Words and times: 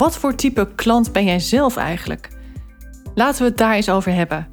Wat 0.00 0.18
voor 0.18 0.34
type 0.34 0.68
klant 0.74 1.12
ben 1.12 1.24
jij 1.24 1.40
zelf 1.40 1.76
eigenlijk? 1.76 2.28
Laten 3.14 3.42
we 3.42 3.48
het 3.48 3.58
daar 3.58 3.74
eens 3.74 3.88
over 3.88 4.12
hebben. 4.12 4.48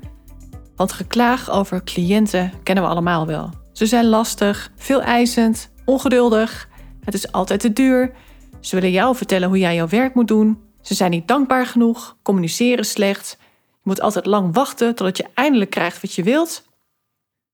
Want 0.76 0.92
geklaag 0.92 1.50
over 1.50 1.84
cliënten 1.84 2.54
kennen 2.64 2.84
we 2.84 2.90
allemaal 2.90 3.26
wel. 3.26 3.50
Ze 3.72 3.86
zijn 3.86 4.05
lastig, 4.05 4.72
veel 4.76 5.02
eisend, 5.02 5.70
ongeduldig. 5.86 6.70
Het 7.04 7.14
is 7.14 7.32
altijd 7.32 7.60
te 7.60 7.74
duur. 7.74 8.14
Ze 8.60 8.76
willen 8.76 8.91
jou 8.91 9.16
vertellen 9.16 9.48
hoe 9.48 9.58
jij 9.58 9.76
jouw 9.76 9.88
werk 9.88 10.16
moet 10.16 10.28
doen. 10.28 10.62
Ze 10.82 10.94
zijn 10.94 11.12
niet 11.12 11.28
dankbaar 11.28 11.66
genoeg, 11.66 12.18
communiceren 12.22 12.86
slecht. 12.86 13.38
Je 13.72 13.80
moet 13.84 14.02
altijd 14.02 14.26
lang 14.26 14.54
wachten 14.54 14.96
totdat 14.96 15.18
je 15.18 15.26
eindelijk 15.34 15.70
krijgt 15.70 16.02
wat 16.02 16.14
je 16.14 16.24
wilt. 16.24 16.64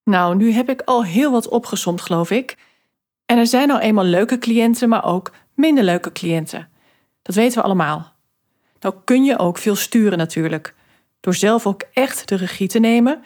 Nou, 0.04 0.36
nu 0.36 0.52
heb 0.52 0.70
ik 0.70 0.82
al 0.82 1.04
heel 1.04 1.32
wat 1.32 1.48
opgesomd, 1.48 2.02
geloof 2.02 2.32
ik. 2.32 2.58
En 3.26 3.38
er 3.38 3.48
zijn 3.48 3.68
nou 3.68 3.80
eenmaal 3.80 4.04
leuke 4.04 4.38
cliënten, 4.38 4.90
maar 4.90 5.06
ook 5.06 5.32
minder 5.56 5.84
leuke 5.84 6.12
cliënten. 6.12 6.72
Dat 7.24 7.36
weten 7.36 7.58
we 7.58 7.64
allemaal. 7.64 8.14
Nou 8.80 8.96
kun 9.04 9.24
je 9.24 9.40
ook 9.40 9.58
veel 9.58 9.76
sturen 9.76 10.18
natuurlijk. 10.18 10.76
Door 11.20 11.36
zelf 11.36 11.68
ook 11.68 11.84
echt 11.94 12.28
de 12.28 12.36
regie 12.36 12.68
te 12.68 12.80
nemen. 12.80 13.24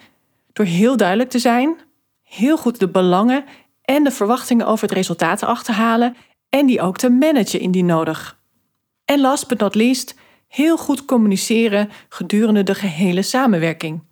Door 0.52 0.66
heel 0.66 0.96
duidelijk 0.96 1.30
te 1.30 1.38
zijn. 1.38 1.76
Heel 2.22 2.56
goed 2.56 2.78
de 2.78 2.88
belangen 2.88 3.44
en 3.82 4.04
de 4.04 4.10
verwachtingen 4.10 4.66
over 4.66 4.88
het 4.88 4.96
resultaat 4.96 5.38
te 5.38 5.46
achterhalen. 5.46 6.16
En 6.48 6.66
die 6.66 6.80
ook 6.80 6.96
te 6.96 7.10
managen 7.10 7.60
indien 7.60 7.86
nodig. 7.86 8.38
En 9.04 9.20
last 9.20 9.48
but 9.48 9.58
not 9.58 9.74
least, 9.74 10.14
heel 10.48 10.76
goed 10.76 11.04
communiceren 11.04 11.90
gedurende 12.08 12.62
de 12.62 12.74
gehele 12.74 13.22
samenwerking. 13.22 14.02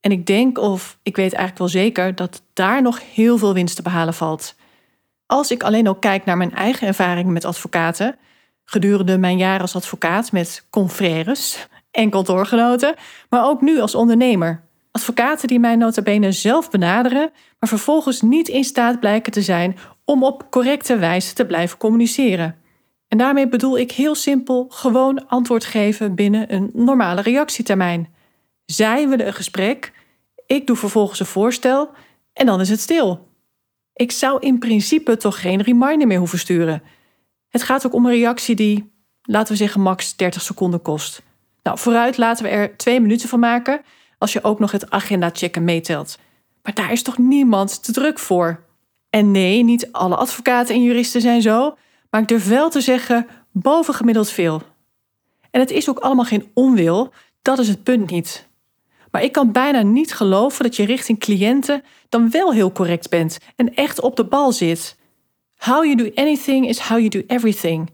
En 0.00 0.10
ik 0.10 0.26
denk, 0.26 0.58
of 0.58 0.98
ik 1.02 1.16
weet 1.16 1.32
eigenlijk 1.32 1.58
wel 1.58 1.82
zeker, 1.82 2.14
dat 2.14 2.42
daar 2.52 2.82
nog 2.82 3.00
heel 3.14 3.38
veel 3.38 3.54
winst 3.54 3.76
te 3.76 3.82
behalen 3.82 4.14
valt. 4.14 4.54
Als 5.26 5.50
ik 5.50 5.62
alleen 5.62 5.88
ook 5.88 6.00
kijk 6.00 6.24
naar 6.24 6.36
mijn 6.36 6.54
eigen 6.54 6.86
ervaringen 6.86 7.32
met 7.32 7.44
advocaten, 7.44 8.18
gedurende 8.70 9.18
mijn 9.18 9.36
jaar 9.36 9.60
als 9.60 9.76
advocaat 9.76 10.32
met 10.32 10.66
confrères 10.70 11.68
en 11.90 12.10
kantoorgenoten, 12.10 12.94
maar 13.28 13.44
ook 13.44 13.60
nu 13.60 13.80
als 13.80 13.94
ondernemer. 13.94 14.62
Advocaten 14.90 15.48
die 15.48 15.58
mij 15.58 15.76
nota 15.76 16.02
bene 16.02 16.32
zelf 16.32 16.70
benaderen, 16.70 17.30
maar 17.58 17.68
vervolgens 17.68 18.20
niet 18.20 18.48
in 18.48 18.64
staat 18.64 19.00
blijken 19.00 19.32
te 19.32 19.42
zijn 19.42 19.76
om 20.04 20.24
op 20.24 20.50
correcte 20.50 20.98
wijze 20.98 21.34
te 21.34 21.46
blijven 21.46 21.78
communiceren. 21.78 22.56
En 23.08 23.18
daarmee 23.18 23.48
bedoel 23.48 23.78
ik 23.78 23.92
heel 23.92 24.14
simpel 24.14 24.66
gewoon 24.68 25.28
antwoord 25.28 25.64
geven 25.64 26.14
binnen 26.14 26.54
een 26.54 26.70
normale 26.74 27.20
reactietermijn. 27.20 28.08
Zij 28.64 29.08
willen 29.08 29.26
een 29.26 29.34
gesprek, 29.34 29.92
ik 30.46 30.66
doe 30.66 30.76
vervolgens 30.76 31.20
een 31.20 31.26
voorstel 31.26 31.90
en 32.32 32.46
dan 32.46 32.60
is 32.60 32.68
het 32.68 32.80
stil. 32.80 33.26
Ik 33.92 34.12
zou 34.12 34.38
in 34.40 34.58
principe 34.58 35.16
toch 35.16 35.40
geen 35.40 35.62
reminder 35.62 36.06
meer 36.06 36.18
hoeven 36.18 36.38
sturen. 36.38 36.82
Het 37.48 37.62
gaat 37.62 37.86
ook 37.86 37.94
om 37.94 38.06
een 38.06 38.12
reactie 38.12 38.54
die, 38.54 38.92
laten 39.22 39.52
we 39.52 39.58
zeggen, 39.58 39.80
max 39.80 40.16
30 40.16 40.42
seconden 40.42 40.82
kost. 40.82 41.22
Nou, 41.62 41.78
vooruit 41.78 42.16
laten 42.16 42.44
we 42.44 42.50
er 42.50 42.76
twee 42.76 43.00
minuten 43.00 43.28
van 43.28 43.40
maken 43.40 43.80
als 44.18 44.32
je 44.32 44.44
ook 44.44 44.58
nog 44.58 44.70
het 44.72 44.90
agenda-checken 44.90 45.64
meetelt. 45.64 46.18
Maar 46.62 46.74
daar 46.74 46.92
is 46.92 47.02
toch 47.02 47.18
niemand 47.18 47.82
te 47.84 47.92
druk 47.92 48.18
voor? 48.18 48.64
En 49.10 49.30
nee, 49.30 49.64
niet 49.64 49.92
alle 49.92 50.16
advocaten 50.16 50.74
en 50.74 50.82
juristen 50.82 51.20
zijn 51.20 51.42
zo, 51.42 51.76
maar 52.10 52.20
ik 52.20 52.28
durf 52.28 52.48
wel 52.48 52.70
te 52.70 52.80
zeggen 52.80 53.26
bovengemiddeld 53.52 54.30
veel. 54.30 54.62
En 55.50 55.60
het 55.60 55.70
is 55.70 55.88
ook 55.88 55.98
allemaal 55.98 56.24
geen 56.24 56.50
onwil, 56.54 57.12
dat 57.42 57.58
is 57.58 57.68
het 57.68 57.82
punt 57.82 58.10
niet. 58.10 58.48
Maar 59.10 59.22
ik 59.22 59.32
kan 59.32 59.52
bijna 59.52 59.82
niet 59.82 60.14
geloven 60.14 60.64
dat 60.64 60.76
je 60.76 60.84
richting 60.84 61.18
cliënten 61.18 61.82
dan 62.08 62.30
wel 62.30 62.52
heel 62.52 62.72
correct 62.72 63.10
bent 63.10 63.38
en 63.56 63.74
echt 63.74 64.00
op 64.00 64.16
de 64.16 64.24
bal 64.24 64.52
zit. 64.52 64.96
How 65.58 65.84
you 65.84 65.94
do 65.96 66.10
anything 66.14 66.68
is 66.68 66.78
how 66.78 66.98
you 66.98 67.08
do 67.08 67.22
everything. 67.26 67.90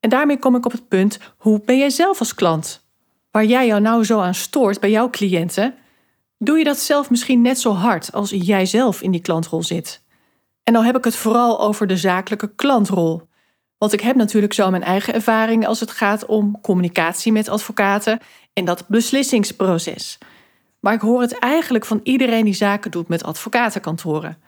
En 0.00 0.10
daarmee 0.10 0.38
kom 0.38 0.54
ik 0.56 0.64
op 0.64 0.72
het 0.72 0.88
punt: 0.88 1.18
hoe 1.36 1.60
ben 1.64 1.78
jij 1.78 1.90
zelf 1.90 2.18
als 2.18 2.34
klant? 2.34 2.88
Waar 3.30 3.44
jij 3.44 3.66
jou 3.66 3.80
nou 3.80 4.04
zo 4.04 4.20
aan 4.20 4.34
stoort 4.34 4.80
bij 4.80 4.90
jouw 4.90 5.10
cliënten, 5.10 5.74
doe 6.38 6.58
je 6.58 6.64
dat 6.64 6.78
zelf 6.78 7.10
misschien 7.10 7.40
net 7.40 7.60
zo 7.60 7.72
hard 7.72 8.12
als 8.12 8.30
jij 8.30 8.66
zelf 8.66 9.02
in 9.02 9.10
die 9.10 9.20
klantrol 9.20 9.62
zit. 9.62 10.02
En 10.62 10.72
dan 10.72 10.84
heb 10.84 10.96
ik 10.96 11.04
het 11.04 11.16
vooral 11.16 11.60
over 11.60 11.86
de 11.86 11.96
zakelijke 11.96 12.54
klantrol. 12.54 13.28
Want 13.78 13.92
ik 13.92 14.00
heb 14.00 14.16
natuurlijk 14.16 14.52
zo 14.52 14.70
mijn 14.70 14.82
eigen 14.82 15.14
ervaring 15.14 15.66
als 15.66 15.80
het 15.80 15.90
gaat 15.90 16.26
om 16.26 16.60
communicatie 16.60 17.32
met 17.32 17.48
advocaten 17.48 18.18
en 18.52 18.64
dat 18.64 18.84
beslissingsproces. 18.88 20.18
Maar 20.80 20.94
ik 20.94 21.00
hoor 21.00 21.20
het 21.20 21.38
eigenlijk 21.38 21.84
van 21.84 22.00
iedereen 22.02 22.44
die 22.44 22.54
zaken 22.54 22.90
doet 22.90 23.08
met 23.08 23.24
advocatenkantoren. 23.24 24.38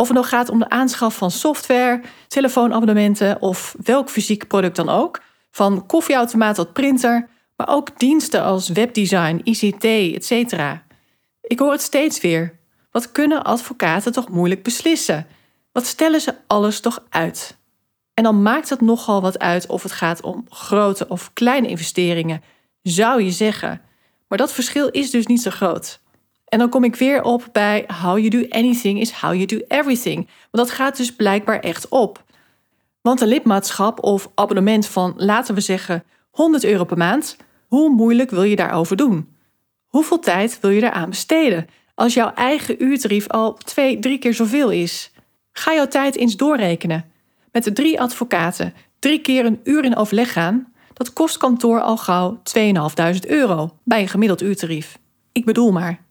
Of 0.00 0.06
het 0.06 0.16
nou 0.16 0.26
gaat 0.28 0.48
om 0.48 0.58
de 0.58 0.68
aanschaf 0.68 1.16
van 1.16 1.30
software, 1.30 2.00
telefoonabonnementen 2.28 3.42
of 3.42 3.74
welk 3.82 4.10
fysiek 4.10 4.46
product 4.46 4.76
dan 4.76 4.88
ook, 4.88 5.22
van 5.50 5.86
koffieautomaat 5.86 6.54
tot 6.54 6.72
printer, 6.72 7.28
maar 7.56 7.68
ook 7.68 7.98
diensten 7.98 8.42
als 8.42 8.68
webdesign, 8.68 9.40
ICT, 9.44 9.84
etc. 9.84 10.54
Ik 11.40 11.58
hoor 11.58 11.72
het 11.72 11.82
steeds 11.82 12.20
weer. 12.20 12.58
Wat 12.90 13.12
kunnen 13.12 13.42
advocaten 13.42 14.12
toch 14.12 14.28
moeilijk 14.28 14.62
beslissen? 14.62 15.26
Wat 15.72 15.86
stellen 15.86 16.20
ze 16.20 16.34
alles 16.46 16.80
toch 16.80 17.04
uit? 17.08 17.56
En 18.14 18.24
dan 18.24 18.42
maakt 18.42 18.68
het 18.68 18.80
nogal 18.80 19.20
wat 19.20 19.38
uit 19.38 19.66
of 19.66 19.82
het 19.82 19.92
gaat 19.92 20.22
om 20.22 20.46
grote 20.48 21.08
of 21.08 21.32
kleine 21.32 21.68
investeringen, 21.68 22.42
zou 22.82 23.22
je 23.22 23.30
zeggen. 23.30 23.80
Maar 24.28 24.38
dat 24.38 24.52
verschil 24.52 24.88
is 24.88 25.10
dus 25.10 25.26
niet 25.26 25.42
zo 25.42 25.50
groot. 25.50 26.00
En 26.48 26.58
dan 26.58 26.68
kom 26.68 26.84
ik 26.84 26.96
weer 26.96 27.22
op 27.22 27.48
bij 27.52 27.84
how 28.00 28.18
you 28.18 28.28
do 28.28 28.46
anything 28.48 29.00
is 29.00 29.10
how 29.10 29.34
you 29.34 29.46
do 29.46 29.58
everything. 29.68 30.16
Want 30.50 30.68
dat 30.68 30.70
gaat 30.70 30.96
dus 30.96 31.14
blijkbaar 31.14 31.60
echt 31.60 31.88
op. 31.88 32.24
Want 33.00 33.20
een 33.20 33.28
lidmaatschap 33.28 34.02
of 34.02 34.30
abonnement 34.34 34.86
van, 34.86 35.14
laten 35.16 35.54
we 35.54 35.60
zeggen, 35.60 36.04
100 36.30 36.64
euro 36.64 36.84
per 36.84 36.96
maand, 36.96 37.36
hoe 37.66 37.90
moeilijk 37.90 38.30
wil 38.30 38.42
je 38.42 38.56
daarover 38.56 38.96
doen? 38.96 39.36
Hoeveel 39.86 40.18
tijd 40.18 40.60
wil 40.60 40.70
je 40.70 40.80
daaraan 40.80 41.10
besteden 41.10 41.66
als 41.94 42.14
jouw 42.14 42.32
eigen 42.34 42.82
uurtarief 42.82 43.28
al 43.28 43.54
twee, 43.54 43.98
drie 43.98 44.18
keer 44.18 44.34
zoveel 44.34 44.70
is? 44.70 45.12
Ga 45.52 45.74
jouw 45.74 45.88
tijd 45.88 46.16
eens 46.16 46.36
doorrekenen. 46.36 47.04
Met 47.52 47.64
de 47.64 47.72
drie 47.72 48.00
advocaten 48.00 48.74
drie 48.98 49.20
keer 49.20 49.44
een 49.44 49.60
uur 49.64 49.84
in 49.84 49.96
overleg 49.96 50.32
gaan, 50.32 50.72
dat 50.92 51.12
kost 51.12 51.36
kantoor 51.36 51.80
al 51.80 51.96
gauw 51.96 52.40
2.500 52.58 53.20
euro 53.26 53.70
bij 53.84 54.00
een 54.00 54.08
gemiddeld 54.08 54.42
uurtarief. 54.42 54.98
Ik 55.32 55.44
bedoel 55.44 55.72
maar. 55.72 56.06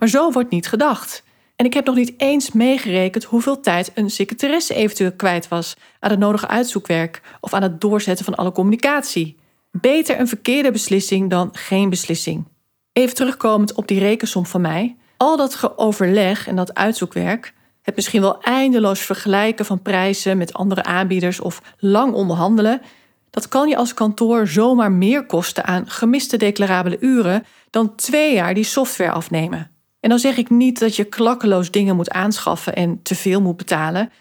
Maar 0.00 0.08
zo 0.08 0.32
wordt 0.32 0.50
niet 0.50 0.68
gedacht. 0.68 1.22
En 1.56 1.66
ik 1.66 1.74
heb 1.74 1.86
nog 1.86 1.94
niet 1.94 2.14
eens 2.16 2.52
meegerekend 2.52 3.24
hoeveel 3.24 3.60
tijd 3.60 3.90
een 3.94 4.10
secretaresse 4.10 4.74
eventueel 4.74 5.12
kwijt 5.12 5.48
was 5.48 5.76
aan 5.98 6.10
het 6.10 6.18
nodige 6.18 6.48
uitzoekwerk 6.48 7.22
of 7.40 7.54
aan 7.54 7.62
het 7.62 7.80
doorzetten 7.80 8.24
van 8.24 8.34
alle 8.34 8.52
communicatie. 8.52 9.36
Beter 9.70 10.20
een 10.20 10.28
verkeerde 10.28 10.70
beslissing 10.70 11.30
dan 11.30 11.48
geen 11.52 11.88
beslissing. 11.88 12.44
Even 12.92 13.14
terugkomend 13.14 13.74
op 13.74 13.88
die 13.88 13.98
rekensom 13.98 14.46
van 14.46 14.60
mij. 14.60 14.96
Al 15.16 15.36
dat 15.36 15.54
geoverleg 15.54 16.48
en 16.48 16.56
dat 16.56 16.74
uitzoekwerk, 16.74 17.54
het 17.82 17.96
misschien 17.96 18.20
wel 18.20 18.42
eindeloos 18.42 19.00
vergelijken 19.00 19.64
van 19.64 19.82
prijzen 19.82 20.38
met 20.38 20.52
andere 20.52 20.82
aanbieders 20.82 21.40
of 21.40 21.62
lang 21.78 22.12
onderhandelen, 22.12 22.82
dat 23.30 23.48
kan 23.48 23.68
je 23.68 23.76
als 23.76 23.94
kantoor 23.94 24.46
zomaar 24.46 24.92
meer 24.92 25.26
kosten 25.26 25.64
aan 25.64 25.90
gemiste 25.90 26.36
declarabele 26.36 26.96
uren 27.00 27.44
dan 27.70 27.94
twee 27.94 28.34
jaar 28.34 28.54
die 28.54 28.64
software 28.64 29.10
afnemen. 29.12 29.70
En 30.00 30.08
dan 30.08 30.18
zeg 30.18 30.36
ik 30.36 30.50
niet 30.50 30.78
dat 30.78 30.96
je 30.96 31.04
klakkeloos 31.04 31.70
dingen 31.70 31.96
moet 31.96 32.10
aanschaffen 32.10 32.74
en 32.74 33.02
te 33.02 33.14
veel 33.14 33.40
moet 33.40 33.56
betalen. 33.56 34.12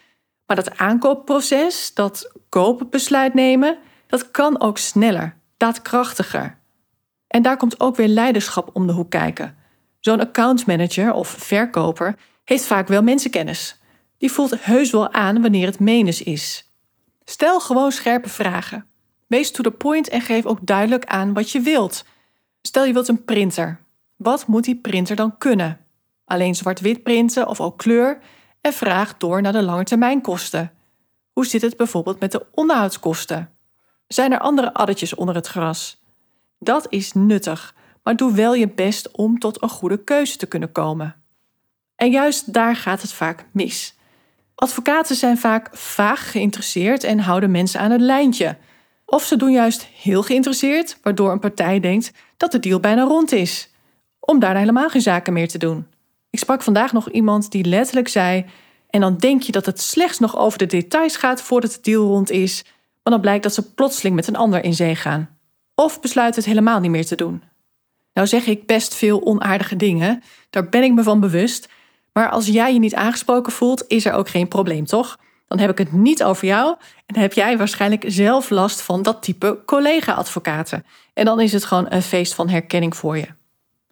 Maar 0.46 0.56
dat 0.56 0.78
aankoopproces, 0.78 1.94
dat 1.94 2.31
koopbesluit 2.50 3.34
nemen, 3.34 3.78
dat 4.08 4.31
kan 4.31 4.62
ook 4.62 4.78
sneller, 4.78 5.36
daadkrachtiger. 5.58 6.58
En 7.28 7.42
daar 7.42 7.58
komt 7.58 7.80
ook 7.80 7.96
weer 7.96 8.08
leiderschap 8.08 8.70
om 8.74 8.88
de 8.88 8.94
hoek 8.94 9.10
kijken. 9.10 9.58
Zo'n 10.00 10.20
accountmanager 10.20 11.14
of 11.14 11.28
verkoper 11.28 12.16
heeft 12.44 12.66
vaak 12.66 12.88
wel 12.88 13.04
mensenkennis. 13.04 13.80
Die 14.18 14.32
voelt 14.32 14.64
heus 14.64 14.92
wel 14.92 15.14
aan 15.14 15.42
wanneer 15.42 15.66
het 15.66 15.80
menens 15.80 16.22
is. 16.22 16.72
Stel 17.24 17.60
gewoon 17.60 17.92
scherpe 17.92 18.30
vragen. 18.30 18.86
Wees 19.28 19.52
to 19.52 19.64
the 19.64 19.72
point 19.72 20.10
en 20.10 20.22
geef 20.22 20.46
ook 20.46 20.60
duidelijk 20.62 21.06
aan 21.06 21.34
wat 21.34 21.52
je 21.52 21.60
wilt. 21.60 22.06
Stel 22.62 22.86
je 22.86 22.94
wilt 22.94 23.08
een 23.08 23.24
printer. 23.24 23.80
Wat 24.19 24.48
moet 24.48 24.63
die 24.63 24.75
printer 24.75 25.16
dan 25.16 25.38
kunnen? 25.38 25.80
Alleen 26.25 26.56
zwart-wit 26.56 27.04
printen 27.04 27.48
of 27.48 27.62
ook 27.62 27.77
kleur? 27.77 28.19
En 28.62 28.74
vraag 28.74 29.18
door 29.18 29.42
naar 29.42 29.51
de 29.51 29.62
langetermijnkosten. 29.62 30.71
Hoe 31.33 31.45
zit 31.45 31.62
het 31.62 31.77
bijvoorbeeld 31.77 32.19
met 32.19 32.31
de 32.31 32.45
onderhoudskosten? 32.51 33.50
Zijn 34.07 34.31
er 34.31 34.39
andere 34.39 34.74
addertjes 34.74 35.16
onder 35.16 35.36
het 35.36 35.48
gras? 35.48 36.04
Dat 36.57 36.86
is 36.89 37.13
nuttig, 37.13 37.75
maar 38.04 38.16
doe 38.16 38.33
wel 38.33 38.54
je 38.54 38.68
best 38.68 39.12
om 39.12 39.39
tot 39.39 39.62
een 39.62 39.69
goede 39.69 40.04
keuze 40.04 40.38
te 40.38 40.45
kunnen 40.48 40.72
komen. 40.72 41.15
En 41.95 42.12
juist 42.12 42.54
daar 42.54 42.75
gaat 42.75 43.01
het 43.01 43.13
vaak 43.13 43.45
mis. 43.51 43.95
Advocaten 44.56 45.15
zijn 45.15 45.38
vaak 45.38 45.69
vaag 45.72 46.31
geïnteresseerd 46.31 47.04
en 47.04 47.19
houden 47.19 47.51
mensen 47.51 47.80
aan 47.80 47.92
het 47.92 48.01
lijntje. 48.01 48.57
Of 49.06 49.24
ze 49.24 49.36
doen 49.36 49.51
juist 49.51 49.86
heel 49.86 50.24
geïnteresseerd, 50.24 50.98
waardoor 51.01 51.31
een 51.31 51.39
partij 51.39 51.80
denkt 51.80 52.12
dat 52.38 52.51
de 52.51 52.60
deal 52.60 52.80
bijna 52.80 53.04
rond 53.04 53.31
is, 53.31 53.69
om 54.30 54.40
daar 54.40 54.58
helemaal 54.58 54.90
geen 54.90 55.02
zaken 55.02 55.34
meer 55.34 55.48
te 55.48 55.58
doen. 55.58 55.88
Ik 56.30 56.40
sprak 56.40 56.62
vandaag 56.62 56.94
nog 56.94 57.10
iemand 57.10 57.52
die 57.52 57.66
letterlijk 57.66 58.08
zei: 58.08 58.46
En 58.90 59.02
dan 59.02 59.18
denk 59.18 59.42
je 59.42 59.52
dat 59.52 59.66
het 59.66 59.81
slechts 59.81 60.20
nog 60.20 60.38
over 60.38 60.58
de 60.58 60.66
details 60.66 61.16
gaat 61.16 61.42
voordat 61.42 61.72
de 61.72 61.80
deal 61.81 62.08
rond 62.08 62.30
is, 62.30 62.64
maar 63.04 63.14
dan 63.14 63.22
blijkt 63.22 63.44
dat 63.44 63.54
ze 63.54 63.74
plotseling 63.74 64.16
met 64.16 64.28
een 64.28 64.36
ander 64.36 64.64
in 64.64 64.74
zee 64.74 64.96
gaan. 64.96 65.38
Of 65.76 66.02
besluiten 66.02 66.42
het 66.42 66.50
helemaal 66.50 66.80
niet 66.80 66.92
meer 66.92 67.06
te 67.06 67.16
doen. 67.16 67.44
Nou 68.14 68.28
zeg 68.28 68.46
ik 68.46 68.66
best 68.66 68.96
veel 68.96 69.26
onaardige 69.26 69.76
dingen, 69.76 70.24
daar 70.50 70.70
ben 70.70 70.84
ik 70.84 70.94
me 70.94 71.04
van 71.04 71.20
bewust. 71.20 71.70
Maar 72.14 72.30
als 72.30 72.48
jij 72.48 72.74
je 72.74 72.80
niet 72.80 72.96
aangesproken 72.96 73.52
voelt, 73.52 73.86
is 73.88 74.06
er 74.06 74.14
ook 74.14 74.30
geen 74.30 74.48
probleem, 74.48 74.86
toch? 74.86 75.20
Dan 75.48 75.60
heb 75.60 75.70
ik 75.70 75.78
het 75.78 75.92
niet 75.92 76.24
over 76.24 76.48
jou 76.48 76.75
en 77.06 77.18
heb 77.18 77.34
jij 77.34 77.58
waarschijnlijk 77.58 78.04
zelf 78.08 78.50
last 78.50 78.82
van 78.82 79.02
dat 79.02 79.24
type 79.24 79.60
collega-advocaten. 79.66 80.86
En 81.14 81.25
dan 81.25 81.40
is 81.40 81.52
het 81.54 81.66
gewoon 81.66 81.86
een 81.90 82.02
feest 82.02 82.34
van 82.34 82.50
herkenning 82.50 82.96
voor 82.96 83.18
je. 83.18 83.38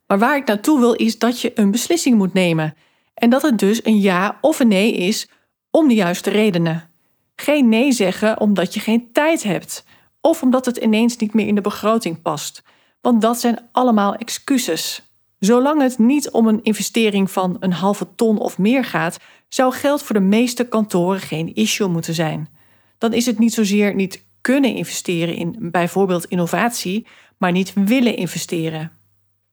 Maar 0.08 0.20
waar 0.20 0.38
ik 0.38 0.48
naartoe 0.48 0.80
wil 0.80 0.94
is 0.94 1.20
dat 1.20 1.42
je 1.42 1.52
een 1.56 1.72
beslissing 1.72 2.18
moet 2.18 2.34
nemen. 2.34 2.76
En 3.14 3.30
dat 3.30 3.42
het 3.42 3.60
dus 3.60 3.86
een 3.86 4.00
ja 4.00 4.38
of 4.42 4.60
een 4.60 4.68
nee 4.68 4.94
is 4.94 5.30
om 5.72 5.88
de 5.88 5.94
juiste 5.94 6.30
redenen. 6.30 6.90
Geen 7.36 7.70
nee 7.70 7.92
zeggen 7.92 8.40
omdat 8.40 8.74
je 8.74 8.80
geen 8.80 9.12
tijd 9.12 9.44
hebt 9.44 9.86
of 10.22 10.42
omdat 10.42 10.66
het 10.66 10.78
ineens 10.78 11.18
niet 11.18 11.34
meer 11.34 11.48
in 11.48 11.56
de 11.56 11.62
begroting 11.62 12.22
past. 12.22 12.64
Want 13.02 13.22
dat 13.22 13.40
zijn 13.40 13.60
allemaal 13.72 14.16
excuses. 14.16 15.02
Zolang 15.40 15.82
het 15.82 15.98
niet 15.98 16.30
om 16.30 16.48
een 16.48 16.64
investering 16.64 17.32
van 17.32 17.58
een 17.60 17.74
halve 17.74 18.08
ton 18.16 18.38
of 18.38 18.58
meer 18.58 18.86
gaat, 18.86 19.18
zou 19.50 19.74
geld 19.74 20.04
voor 20.04 20.16
de 20.16 20.22
meeste 20.22 20.68
kantoren 20.68 21.20
geen 21.20 21.56
issue 21.56 21.88
moeten 21.88 22.14
zijn. 22.14 22.50
Dan 22.98 23.14
is 23.14 23.26
het 23.26 23.40
niet 23.40 23.54
zozeer 23.54 23.96
niet 23.96 24.26
kunnen 24.42 24.76
investeren 24.76 25.36
in 25.36 25.56
bijvoorbeeld 25.72 26.26
innovatie, 26.26 27.08
maar 27.38 27.52
niet 27.52 27.74
willen 27.74 28.16
investeren. 28.16 28.97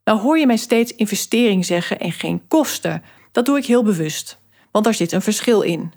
Nou 0.05 0.21
hoor 0.21 0.39
je 0.39 0.47
mij 0.47 0.56
steeds 0.56 0.95
investering 0.95 1.65
zeggen 1.65 2.01
en 2.01 2.12
geen 2.12 2.47
kosten. 2.49 3.03
Dat 3.33 3.45
doe 3.45 3.59
ik 3.59 3.67
heel 3.67 3.83
bewust, 3.83 4.39
want 4.71 4.85
daar 4.85 4.95
zit 4.95 5.12
een 5.12 5.23
verschil 5.23 5.61
in. 5.61 5.93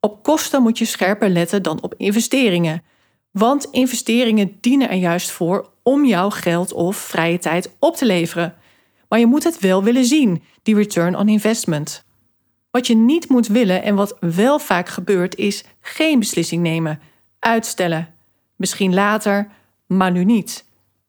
Op 0.00 0.22
kosten 0.22 0.62
moet 0.62 0.78
je 0.78 0.84
scherper 0.84 1.28
letten 1.28 1.62
dan 1.62 1.82
op 1.82 1.94
investeringen. 1.96 2.82
Want 3.30 3.68
investeringen 3.70 4.56
dienen 4.60 4.90
er 4.90 4.96
juist 4.96 5.30
voor 5.30 5.70
om 5.82 6.04
jouw 6.04 6.30
geld 6.30 6.72
of 6.72 6.96
vrije 6.96 7.38
tijd 7.38 7.76
op 7.78 7.96
te 7.96 8.06
leveren. 8.06 8.54
Maar 9.08 9.18
je 9.18 9.26
moet 9.26 9.44
het 9.44 9.58
wel 9.58 9.82
willen 9.82 10.04
zien, 10.04 10.42
die 10.62 10.74
return 10.74 11.16
on 11.16 11.28
investment. 11.28 12.04
Wat 12.70 12.86
je 12.86 12.96
niet 12.96 13.28
moet 13.28 13.46
willen 13.46 13.82
en 13.82 13.94
wat 13.94 14.16
wel 14.20 14.58
vaak 14.58 14.88
gebeurt, 14.88 15.34
is 15.34 15.64
geen 15.80 16.18
beslissing 16.18 16.62
nemen, 16.62 17.00
uitstellen. 17.38 18.14
Misschien 18.56 18.94
later, 18.94 19.48
maar 19.86 20.10
nu 20.10 20.24
niet. 20.24 20.64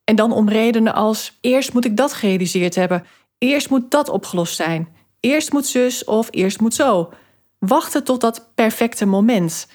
En 0.10 0.16
dan 0.16 0.32
om 0.32 0.50
redenen 0.50 0.94
als: 0.94 1.38
eerst 1.42 1.74
moet 1.74 1.86
ik 1.86 1.98
dat 1.98 2.14
gerealiseerd 2.14 2.76
hebben, 2.76 3.06
eerst 3.38 3.70
moet 3.70 3.92
dat 3.92 4.10
opgelost 4.10 4.56
zijn, 4.56 4.88
eerst 5.20 5.52
moet 5.52 5.66
zus 5.66 6.04
of 6.04 6.28
eerst 6.32 6.60
moet 6.60 6.74
zo. 6.74 7.14
Wachten 7.60 8.04
tot 8.04 8.22
dat 8.22 8.52
perfecte 8.56 9.06
moment. 9.06 9.68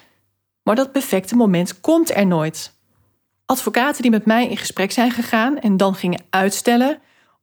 Maar 0.63 0.75
dat 0.75 0.93
perfecte 0.93 1.37
moment 1.37 1.81
komt 1.81 2.17
er 2.17 2.27
nooit. 2.27 2.73
Advocaten 3.47 4.03
die 4.03 4.11
met 4.11 4.27
mij 4.27 4.49
in 4.49 4.57
gesprek 4.57 4.93
zijn 4.93 5.11
gegaan 5.11 5.59
en 5.59 5.77
dan 5.77 5.95
gingen 5.95 6.25
uitstellen, 6.31 6.99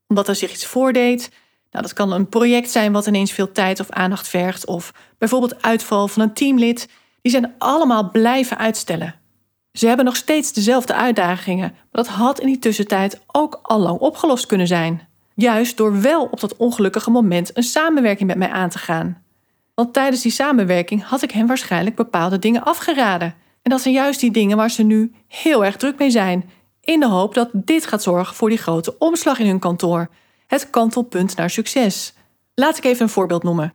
omdat 0.07 0.27
er 0.27 0.35
zich 0.35 0.51
iets 0.51 0.65
voordeed. 0.65 1.31
Nou, 1.69 1.83
dat 1.83 1.93
kan 1.93 2.11
een 2.11 2.29
project 2.29 2.71
zijn 2.71 2.91
wat 2.91 3.07
ineens 3.07 3.31
veel 3.31 3.51
tijd 3.51 3.79
of 3.79 3.89
aandacht 3.89 4.27
vergt, 4.27 4.65
of 4.65 4.93
bijvoorbeeld 5.17 5.61
uitval 5.61 6.07
van 6.07 6.21
een 6.21 6.33
teamlid. 6.33 6.89
Die 7.21 7.31
zijn 7.31 7.53
allemaal 7.57 8.09
blijven 8.09 8.57
uitstellen. 8.57 9.20
Ze 9.73 9.87
hebben 9.87 10.05
nog 10.05 10.15
steeds 10.15 10.53
dezelfde 10.53 10.93
uitdagingen, 10.93 11.69
maar 11.71 12.03
dat 12.03 12.07
had 12.07 12.39
in 12.39 12.47
die 12.47 12.59
tussentijd 12.59 13.21
ook 13.27 13.59
al 13.61 13.79
lang 13.79 13.99
opgelost 13.99 14.45
kunnen 14.45 14.67
zijn. 14.67 15.07
Juist 15.35 15.77
door 15.77 16.01
wel 16.01 16.23
op 16.25 16.39
dat 16.39 16.55
ongelukkige 16.55 17.09
moment 17.09 17.57
een 17.57 17.63
samenwerking 17.63 18.27
met 18.27 18.37
mij 18.37 18.49
aan 18.49 18.69
te 18.69 18.77
gaan. 18.77 19.23
Want 19.75 19.93
tijdens 19.93 20.21
die 20.21 20.31
samenwerking 20.31 21.03
had 21.03 21.21
ik 21.21 21.31
hen 21.31 21.47
waarschijnlijk 21.47 21.95
bepaalde 21.95 22.39
dingen 22.39 22.63
afgeraden. 22.63 23.35
En 23.61 23.71
dat 23.71 23.81
zijn 23.81 23.93
juist 23.93 24.19
die 24.19 24.31
dingen 24.31 24.57
waar 24.57 24.71
ze 24.71 24.83
nu 24.83 25.13
heel 25.27 25.65
erg 25.65 25.75
druk 25.75 25.97
mee 25.97 26.09
zijn. 26.09 26.49
In 26.81 26.99
de 26.99 27.07
hoop 27.07 27.33
dat 27.33 27.49
dit 27.53 27.85
gaat 27.85 28.03
zorgen 28.03 28.35
voor 28.35 28.49
die 28.49 28.57
grote 28.57 28.97
omslag 28.97 29.39
in 29.39 29.47
hun 29.47 29.59
kantoor. 29.59 30.09
Het 30.47 30.69
kantelpunt 30.69 31.35
naar 31.35 31.49
succes. 31.49 32.13
Laat 32.55 32.77
ik 32.77 32.83
even 32.83 33.01
een 33.01 33.09
voorbeeld 33.09 33.43
noemen. 33.43 33.73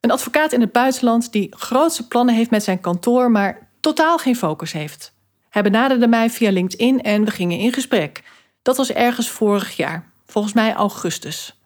Een 0.00 0.10
advocaat 0.10 0.52
in 0.52 0.60
het 0.60 0.72
buitenland 0.72 1.32
die 1.32 1.54
grootse 1.56 2.08
plannen 2.08 2.34
heeft 2.34 2.50
met 2.50 2.64
zijn 2.64 2.80
kantoor, 2.80 3.30
maar 3.30 3.68
totaal 3.80 4.18
geen 4.18 4.36
focus 4.36 4.72
heeft. 4.72 5.16
Hij 5.50 5.62
benaderde 5.62 6.08
mij 6.08 6.30
via 6.30 6.50
LinkedIn 6.50 7.00
en 7.00 7.24
we 7.24 7.30
gingen 7.30 7.58
in 7.58 7.72
gesprek. 7.72 8.22
Dat 8.62 8.76
was 8.76 8.92
ergens 8.92 9.28
vorig 9.28 9.76
jaar, 9.76 10.12
volgens 10.26 10.54
mij 10.54 10.74
augustus. 10.74 11.60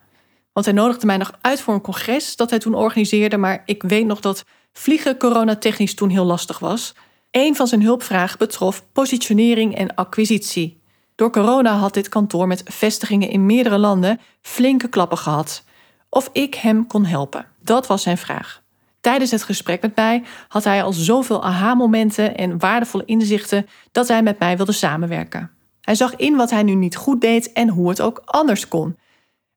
Want 0.52 0.66
hij 0.66 0.74
nodigde 0.74 1.06
mij 1.06 1.16
nog 1.16 1.32
uit 1.40 1.60
voor 1.60 1.74
een 1.74 1.80
congres 1.80 2.36
dat 2.36 2.50
hij 2.50 2.58
toen 2.58 2.74
organiseerde, 2.74 3.36
maar 3.36 3.62
ik 3.64 3.82
weet 3.82 4.06
nog 4.06 4.20
dat 4.20 4.44
vliegen 4.72 5.18
coronatechnisch 5.18 5.94
toen 5.94 6.08
heel 6.08 6.24
lastig 6.24 6.58
was. 6.58 6.94
Een 7.30 7.56
van 7.56 7.66
zijn 7.66 7.82
hulpvragen 7.82 8.38
betrof 8.38 8.84
positionering 8.92 9.76
en 9.76 9.94
acquisitie. 9.94 10.80
Door 11.14 11.30
corona 11.30 11.76
had 11.76 11.94
dit 11.94 12.08
kantoor 12.08 12.46
met 12.46 12.62
vestigingen 12.64 13.28
in 13.28 13.46
meerdere 13.46 13.78
landen 13.78 14.20
flinke 14.40 14.88
klappen 14.88 15.18
gehad. 15.18 15.64
Of 16.08 16.30
ik 16.32 16.54
hem 16.54 16.86
kon 16.86 17.04
helpen, 17.04 17.46
dat 17.60 17.86
was 17.86 18.02
zijn 18.02 18.18
vraag. 18.18 18.61
Tijdens 19.02 19.30
het 19.30 19.42
gesprek 19.42 19.82
met 19.82 19.96
mij 19.96 20.22
had 20.48 20.64
hij 20.64 20.82
al 20.82 20.92
zoveel 20.92 21.44
aha-momenten 21.44 22.36
en 22.36 22.58
waardevolle 22.58 23.04
inzichten 23.04 23.66
dat 23.92 24.08
hij 24.08 24.22
met 24.22 24.38
mij 24.38 24.56
wilde 24.56 24.72
samenwerken. 24.72 25.50
Hij 25.80 25.94
zag 25.94 26.16
in 26.16 26.36
wat 26.36 26.50
hij 26.50 26.62
nu 26.62 26.74
niet 26.74 26.96
goed 26.96 27.20
deed 27.20 27.52
en 27.52 27.68
hoe 27.68 27.88
het 27.88 28.00
ook 28.00 28.22
anders 28.24 28.68
kon. 28.68 28.98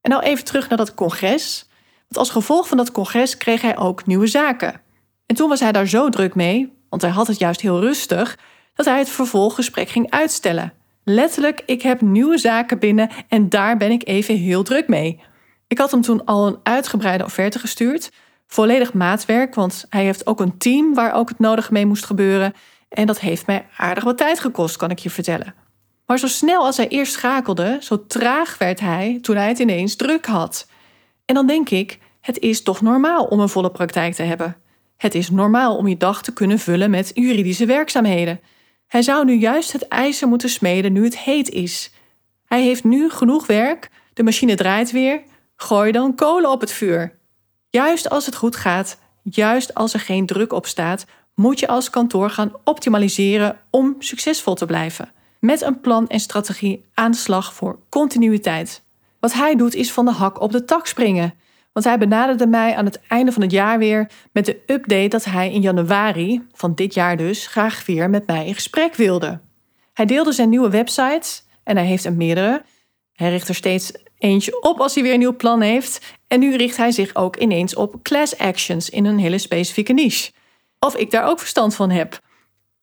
En 0.02 0.10
nou 0.12 0.24
even 0.24 0.46
terug 0.46 0.70
naar 0.70 0.78
dat 0.78 0.94
congres. 0.94 1.70
Want 2.00 2.18
als 2.18 2.30
gevolg 2.30 2.68
van 2.68 2.78
dat 2.78 2.92
congres 2.92 3.38
kreeg 3.38 3.62
hij 3.62 3.78
ook 3.78 4.06
nieuwe 4.06 4.28
zaken. 4.28 4.82
En 5.26 5.36
toen 5.36 5.50
was 5.50 5.60
hij 5.60 5.72
daar 5.72 5.88
zo 5.88 6.10
druk 6.10 6.36
mee, 6.36 6.74
want 6.90 7.02
hij 7.02 7.12
had 7.12 7.28
het 7.28 7.40
juist 7.40 7.62
heel 7.62 7.80
rustig, 7.80 8.38
dat 8.74 8.86
hij 8.86 8.98
het 8.98 9.10
vervolggesprek 9.10 9.90
ging 9.90 10.10
uitstellen. 10.10 10.74
Letterlijk, 11.04 11.62
ik 11.66 11.82
heb 11.82 12.02
nieuwe 12.02 12.38
zaken 12.38 12.80
binnen 12.80 13.10
en 13.28 13.50
daar 13.50 13.78
ben 13.78 13.92
ik 13.92 14.08
even 14.08 14.36
heel 14.36 14.64
druk 14.64 14.88
mee. 14.88 15.22
Ik 15.68 15.78
had 15.78 15.92
hem 15.92 16.02
toen 16.02 16.26
al 16.26 16.48
een 16.48 16.60
uitgebreide 16.64 17.24
offerte 17.24 17.60
gestuurd, 17.60 18.12
volledig 18.48 18.94
maatwerk, 18.94 19.56
want 19.56 19.86
hij 19.90 20.04
heeft 20.04 20.28
ook 20.28 20.40
een 20.40 20.58
team 20.58 20.94
waar 20.94 21.14
ook 21.14 21.30
het 21.30 21.40
nodige 21.40 21.74
mee 21.74 21.86
moest 21.86 22.06
gebeuren. 22.06 22.54
En 22.90 23.06
dat 23.06 23.20
heeft 23.20 23.48
mij 23.48 23.66
aardig 23.78 24.04
wat 24.04 24.18
tijd 24.18 24.40
gekost, 24.40 24.78
kan 24.78 24.92
ik 24.92 25.00
je 25.00 25.10
vertellen. 25.10 25.56
Maar 26.06 26.20
zo 26.20 26.28
snel 26.28 26.66
als 26.66 26.78
hij 26.78 26.88
eerst 26.88 27.14
schakelde, 27.14 27.78
zo 27.82 28.06
traag 28.06 28.58
werd 28.58 28.80
hij 28.80 29.20
toen 29.22 29.36
hij 29.36 29.48
het 29.48 29.60
ineens 29.60 29.96
druk 29.96 30.26
had. 30.26 30.68
En 31.26 31.36
dan 31.36 31.48
denk 31.48 31.70
ik, 31.70 32.00
het 32.22 32.40
is 32.40 32.64
toch 32.64 32.82
normaal 32.82 33.26
om 33.26 33.40
een 33.40 33.50
volle 33.50 33.72
praktijk 33.72 34.14
te 34.14 34.24
hebben. 34.24 34.58
Het 34.98 35.16
is 35.16 35.30
normaal 35.30 35.78
om 35.78 35.88
je 35.88 35.98
dag 35.98 36.22
te 36.22 36.34
kunnen 36.34 36.60
vullen 36.60 36.90
met 36.90 37.12
juridische 37.14 37.66
werkzaamheden. 37.66 38.40
Hij 38.88 39.02
zou 39.02 39.26
nu 39.26 39.34
juist 39.34 39.72
het 39.72 39.88
ijzer 39.88 40.28
moeten 40.28 40.50
smeden 40.50 40.94
nu 40.94 41.04
het 41.04 41.18
heet 41.18 41.50
is. 41.50 41.92
Hij 42.46 42.64
heeft 42.64 42.84
nu 42.84 43.10
genoeg 43.10 43.46
werk, 43.46 43.90
de 44.14 44.24
machine 44.24 44.56
draait 44.56 44.92
weer, 44.92 45.24
gooi 45.56 45.92
dan 45.92 46.16
kolen 46.16 46.52
op 46.52 46.62
het 46.62 46.72
vuur. 46.72 47.15
Juist 47.76 48.10
als 48.10 48.26
het 48.26 48.36
goed 48.36 48.56
gaat, 48.56 49.00
juist 49.24 49.74
als 49.74 49.94
er 49.94 50.00
geen 50.00 50.26
druk 50.26 50.54
op 50.54 50.66
staat, 50.66 51.06
moet 51.34 51.60
je 51.60 51.68
als 51.68 51.90
kantoor 51.90 52.30
gaan 52.30 52.54
optimaliseren 52.64 53.60
om 53.70 53.96
succesvol 54.00 54.56
te 54.56 54.66
blijven. 54.66 55.12
Met 55.40 55.62
een 55.62 55.80
plan 55.80 56.08
en 56.08 56.20
strategie 56.20 56.86
aan 56.94 57.12
de 57.12 57.18
slag 57.18 57.54
voor 57.54 57.80
continuïteit. 57.90 58.84
Wat 59.20 59.34
hij 59.34 59.56
doet 59.56 59.76
is 59.76 59.92
van 59.92 60.06
de 60.06 60.12
hak 60.12 60.42
op 60.42 60.52
de 60.52 60.66
tak 60.66 60.88
springen. 60.88 61.34
Want 61.74 61.86
hij 61.86 61.98
benaderde 61.98 62.48
mij 62.48 62.76
aan 62.76 62.86
het 62.86 63.00
einde 63.08 63.32
van 63.32 63.42
het 63.42 63.52
jaar 63.52 63.78
weer 63.78 64.12
met 64.32 64.46
de 64.46 64.62
update 64.66 65.08
dat 65.08 65.24
hij 65.26 65.52
in 65.52 65.62
januari 65.62 66.48
van 66.54 66.76
dit 66.76 66.94
jaar 66.94 67.18
dus 67.18 67.48
graag 67.48 67.86
weer 67.86 68.10
met 68.10 68.28
mij 68.28 68.46
in 68.46 68.54
gesprek 68.54 68.96
wilde. 68.96 69.40
Hij 69.94 70.06
deelde 70.06 70.32
zijn 70.32 70.50
nieuwe 70.50 70.70
website 70.70 71.42
en 71.64 71.78
hij 71.78 71.86
heeft 71.86 72.06
er 72.06 72.14
meerdere. 72.14 72.64
Hij 73.14 73.30
richt 73.30 73.48
er 73.48 73.56
steeds 73.56 73.92
eentje 74.26 74.62
op 74.62 74.80
als 74.80 74.94
hij 74.94 75.04
weer 75.04 75.14
een 75.14 75.20
nieuw 75.20 75.36
plan 75.36 75.62
heeft. 75.62 76.16
En 76.28 76.40
nu 76.40 76.56
richt 76.56 76.78
hij 76.78 76.92
zich 76.92 77.16
ook 77.16 77.36
ineens 77.36 77.76
op 77.76 78.04
class 78.04 78.38
actions 78.38 78.90
in 78.90 79.06
een 79.06 79.20
hele 79.20 79.38
specifieke 79.38 79.94
niche. 79.94 80.32
Of 80.80 80.96
ik 80.96 81.12
daar 81.12 81.28
ook 81.28 81.40
verstand 81.40 81.76
van 81.76 81.90
heb. 81.90 82.20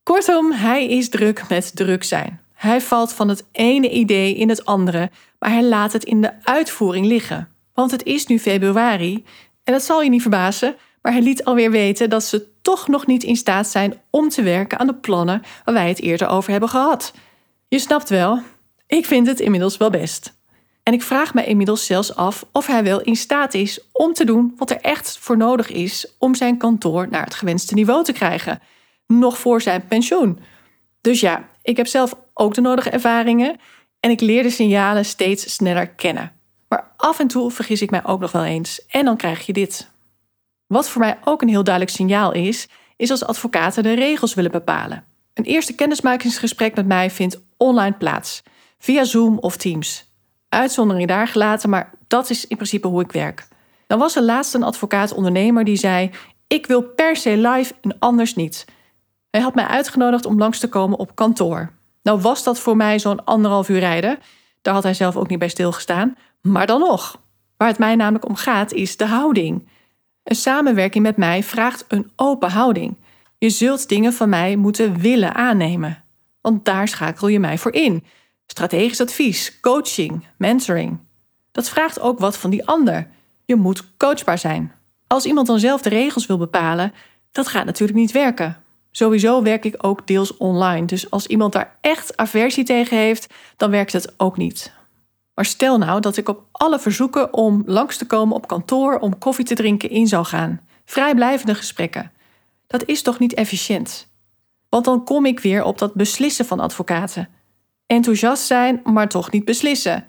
Kortom, 0.03 0.53
hij 0.53 0.87
is 0.87 1.09
druk 1.09 1.49
met 1.49 1.77
druk 1.77 2.05
zijn. 2.05 2.41
Hij 2.53 2.81
valt 2.81 3.13
van 3.13 3.29
het 3.29 3.45
ene 3.53 3.91
idee 3.91 4.35
in 4.35 4.49
het 4.49 4.65
andere, 4.65 5.11
maar 5.39 5.51
hij 5.51 5.65
laat 5.65 5.93
het 5.93 6.05
in 6.05 6.21
de 6.21 6.33
uitvoering 6.43 7.07
liggen. 7.07 7.49
Want 7.75 7.91
het 7.91 8.03
is 8.03 8.27
nu 8.27 8.39
februari 8.39 9.25
en 9.65 9.73
dat 9.73 9.83
zal 9.83 10.03
je 10.03 10.11
niet 10.11 10.21
verbazen, 10.21 10.77
maar 11.03 11.13
hij 11.13 11.23
liet 11.23 11.45
alweer 11.45 11.71
weten 11.71 12.11
dat 12.11 12.25
ze 12.25 12.47
toch 12.63 12.89
nog 12.89 13.07
niet 13.07 13.23
in 13.23 13.37
staat 13.37 13.67
zijn 13.67 14.01
om 14.11 14.29
te 14.29 14.43
werken 14.43 14.79
aan 14.79 14.87
de 14.87 14.95
plannen 14.95 15.43
waar 15.65 15.75
wij 15.75 15.89
het 15.89 16.01
eerder 16.01 16.29
over 16.29 16.51
hebben 16.51 16.69
gehad. 16.69 17.13
Je 17.69 17.79
snapt 17.79 18.09
wel, 18.09 18.41
ik 18.87 19.07
vind 19.07 19.27
het 19.27 19.41
inmiddels 19.41 19.77
wel 19.77 19.91
best. 19.91 20.41
En 20.83 20.93
ik 20.93 21.03
vraag 21.03 21.35
me 21.35 21.45
inmiddels 21.45 21.87
zelfs 21.87 22.15
af 22.17 22.45
of 22.53 22.67
hij 22.67 22.85
wel 22.85 23.01
in 23.01 23.17
staat 23.17 23.55
is 23.55 23.81
om 23.93 24.13
te 24.13 24.25
doen 24.25 24.55
wat 24.57 24.71
er 24.71 24.81
echt 24.81 25.19
voor 25.19 25.37
nodig 25.37 25.71
is 25.71 26.15
om 26.19 26.35
zijn 26.35 26.57
kantoor 26.57 27.09
naar 27.09 27.25
het 27.25 27.35
gewenste 27.35 27.75
niveau 27.75 28.05
te 28.05 28.13
krijgen, 28.13 28.61
nog 29.07 29.39
voor 29.39 29.61
zijn 29.61 29.87
pensioen. 29.87 30.39
Dus 31.01 31.21
ja, 31.21 31.49
ik 31.63 31.77
heb 31.77 31.87
zelf 31.87 32.15
ook 32.35 32.55
de 32.55 32.61
nodige 32.61 32.91
ervaringen 32.91 33.57
en 34.01 34.11
ik 34.11 34.21
leer 34.21 34.43
de 34.43 34.51
signalen 34.51 35.05
steeds 35.05 35.55
sneller 35.55 35.89
kennen. 35.89 36.33
Maar 36.69 36.93
af 36.97 37.19
en 37.19 37.27
toe 37.27 37.51
vergis 37.51 37.83
ik 37.83 37.91
mij 37.91 38.05
ook 38.05 38.21
nog 38.21 38.33
wel 38.33 38.45
eens 38.45 38.87
en 38.87 39.05
dan 39.05 39.17
krijg 39.17 39.47
je 39.47 39.53
dit. 39.53 39.91
Wat 40.67 40.89
voor 40.89 41.01
mij 41.01 41.19
ook 41.25 41.43
een 41.43 41.49
heel 41.49 41.65
duidelijk 41.65 41.97
signaal 41.97 42.33
is, 42.33 42.69
is 42.97 43.11
als 43.11 43.25
advocaten 43.25 43.83
de 43.83 43.95
regels 43.95 44.35
willen 44.35 44.51
bepalen. 44.51 45.05
Een 45.35 45.45
eerste 45.45 45.75
kennismakingsgesprek 45.75 46.75
met 46.75 46.87
mij 46.87 47.11
vindt 47.11 47.41
online 47.57 47.97
plaats, 47.97 48.43
via 48.79 49.05
Zoom 49.05 49.39
of 49.39 49.57
Teams. 49.57 50.12
Uitzondering 50.53 51.09
daar 51.09 51.29
gelaten, 51.29 51.71
maar 51.71 51.91
dat 52.07 52.31
is 52.31 52.47
in 52.47 52.57
principe 52.57 52.89
hoe 52.89 53.03
ik 53.03 53.13
werk. 53.13 53.49
Dan 53.87 53.99
was 53.99 54.17
er 54.17 54.23
laatst 54.23 54.55
een 54.55 54.63
advocaat-ondernemer 54.63 55.65
die 55.65 55.77
zei: 55.77 56.11
Ik 56.47 56.67
wil 56.67 56.83
per 56.83 57.17
se 57.17 57.37
live 57.37 57.75
en 57.81 57.97
anders 57.99 58.35
niet. 58.35 58.65
Hij 59.31 59.41
had 59.41 59.55
mij 59.55 59.65
uitgenodigd 59.65 60.25
om 60.25 60.39
langs 60.39 60.59
te 60.59 60.69
komen 60.69 60.99
op 60.99 61.15
kantoor. 61.15 61.73
Nou 62.03 62.21
was 62.21 62.45
dat 62.45 62.59
voor 62.59 62.77
mij 62.77 62.99
zo'n 62.99 63.25
anderhalf 63.25 63.69
uur 63.69 63.79
rijden. 63.79 64.19
Daar 64.63 64.75
had 64.75 64.83
hij 64.83 64.95
zelf 64.95 65.17
ook 65.17 65.29
niet 65.29 65.39
bij 65.39 65.49
stilgestaan. 65.49 66.17
Maar 66.41 66.67
dan 66.67 66.81
nog. 66.81 67.21
Waar 67.57 67.69
het 67.69 67.79
mij 67.79 67.97
namelijk 67.97 68.29
om 68.29 68.37
gaat 68.37 68.73
is 68.73 68.97
de 68.97 69.07
houding. 69.07 69.69
Een 70.23 70.37
samenwerking 70.37 71.05
met 71.05 71.17
mij 71.17 71.43
vraagt 71.43 71.85
een 71.89 72.11
open 72.17 72.51
houding. 72.51 72.97
Je 73.39 73.51
zult 73.51 73.89
dingen 73.89 74.13
van 74.13 74.29
mij 74.29 74.57
moeten 74.57 74.99
willen 74.99 75.35
aannemen. 75.35 76.05
Want 76.41 76.65
daar 76.65 76.89
schakel 76.89 77.29
je 77.29 77.41
mij 77.41 77.59
voor 77.59 77.73
in. 77.73 78.05
Strategisch 78.53 79.01
advies, 79.01 79.61
coaching, 79.61 80.27
mentoring. 80.37 80.99
Dat 81.53 81.69
vraagt 81.69 82.01
ook 82.01 82.19
wat 82.19 82.37
van 82.37 82.51
die 82.51 82.67
ander. 82.67 83.09
Je 83.45 83.57
moet 83.57 83.97
coachbaar 83.97 84.39
zijn. 84.39 84.73
Als 85.07 85.25
iemand 85.25 85.47
dan 85.47 85.59
zelf 85.59 85.83
de 85.83 85.89
regels 85.89 86.27
wil 86.27 86.39
bepalen, 86.39 86.93
dat 87.31 87.49
gaat 87.49 87.65
natuurlijk 87.65 87.99
niet 87.99 88.13
werken. 88.13 88.63
Sowieso 88.91 89.43
werk 89.43 89.65
ik 89.65 89.75
ook 89.79 90.07
deels 90.07 90.37
online. 90.37 90.87
Dus 90.87 91.11
als 91.11 91.27
iemand 91.27 91.53
daar 91.53 91.77
echt 91.81 92.17
aversie 92.17 92.65
tegen 92.65 92.97
heeft, 92.97 93.35
dan 93.57 93.71
werkt 93.71 93.93
het 93.93 94.15
ook 94.17 94.37
niet. 94.37 94.73
Maar 95.35 95.45
stel 95.45 95.79
nou 95.79 96.01
dat 96.01 96.17
ik 96.17 96.29
op 96.29 96.45
alle 96.53 96.79
verzoeken 96.79 97.35
om 97.35 97.63
langs 97.67 97.97
te 97.97 98.07
komen 98.07 98.37
op 98.37 98.47
kantoor 98.49 98.99
om 98.99 99.19
koffie 99.19 99.45
te 99.45 99.55
drinken 99.55 99.91
in 99.91 100.07
zou 100.07 100.25
gaan. 100.25 100.61
Vrijblijvende 100.85 101.55
gesprekken. 101.55 102.13
Dat 102.67 102.85
is 102.85 103.03
toch 103.03 103.19
niet 103.19 103.35
efficiënt? 103.35 104.09
Want 104.69 104.85
dan 104.85 105.05
kom 105.05 105.27
ik 105.27 105.41
weer 105.41 105.65
op 105.65 105.79
dat 105.79 105.95
beslissen 105.95 106.47
van 106.47 106.61
advocaten. 106.61 107.29
Enthousiast 107.93 108.47
zijn, 108.47 108.81
maar 108.85 109.09
toch 109.09 109.31
niet 109.31 109.45
beslissen. 109.45 110.07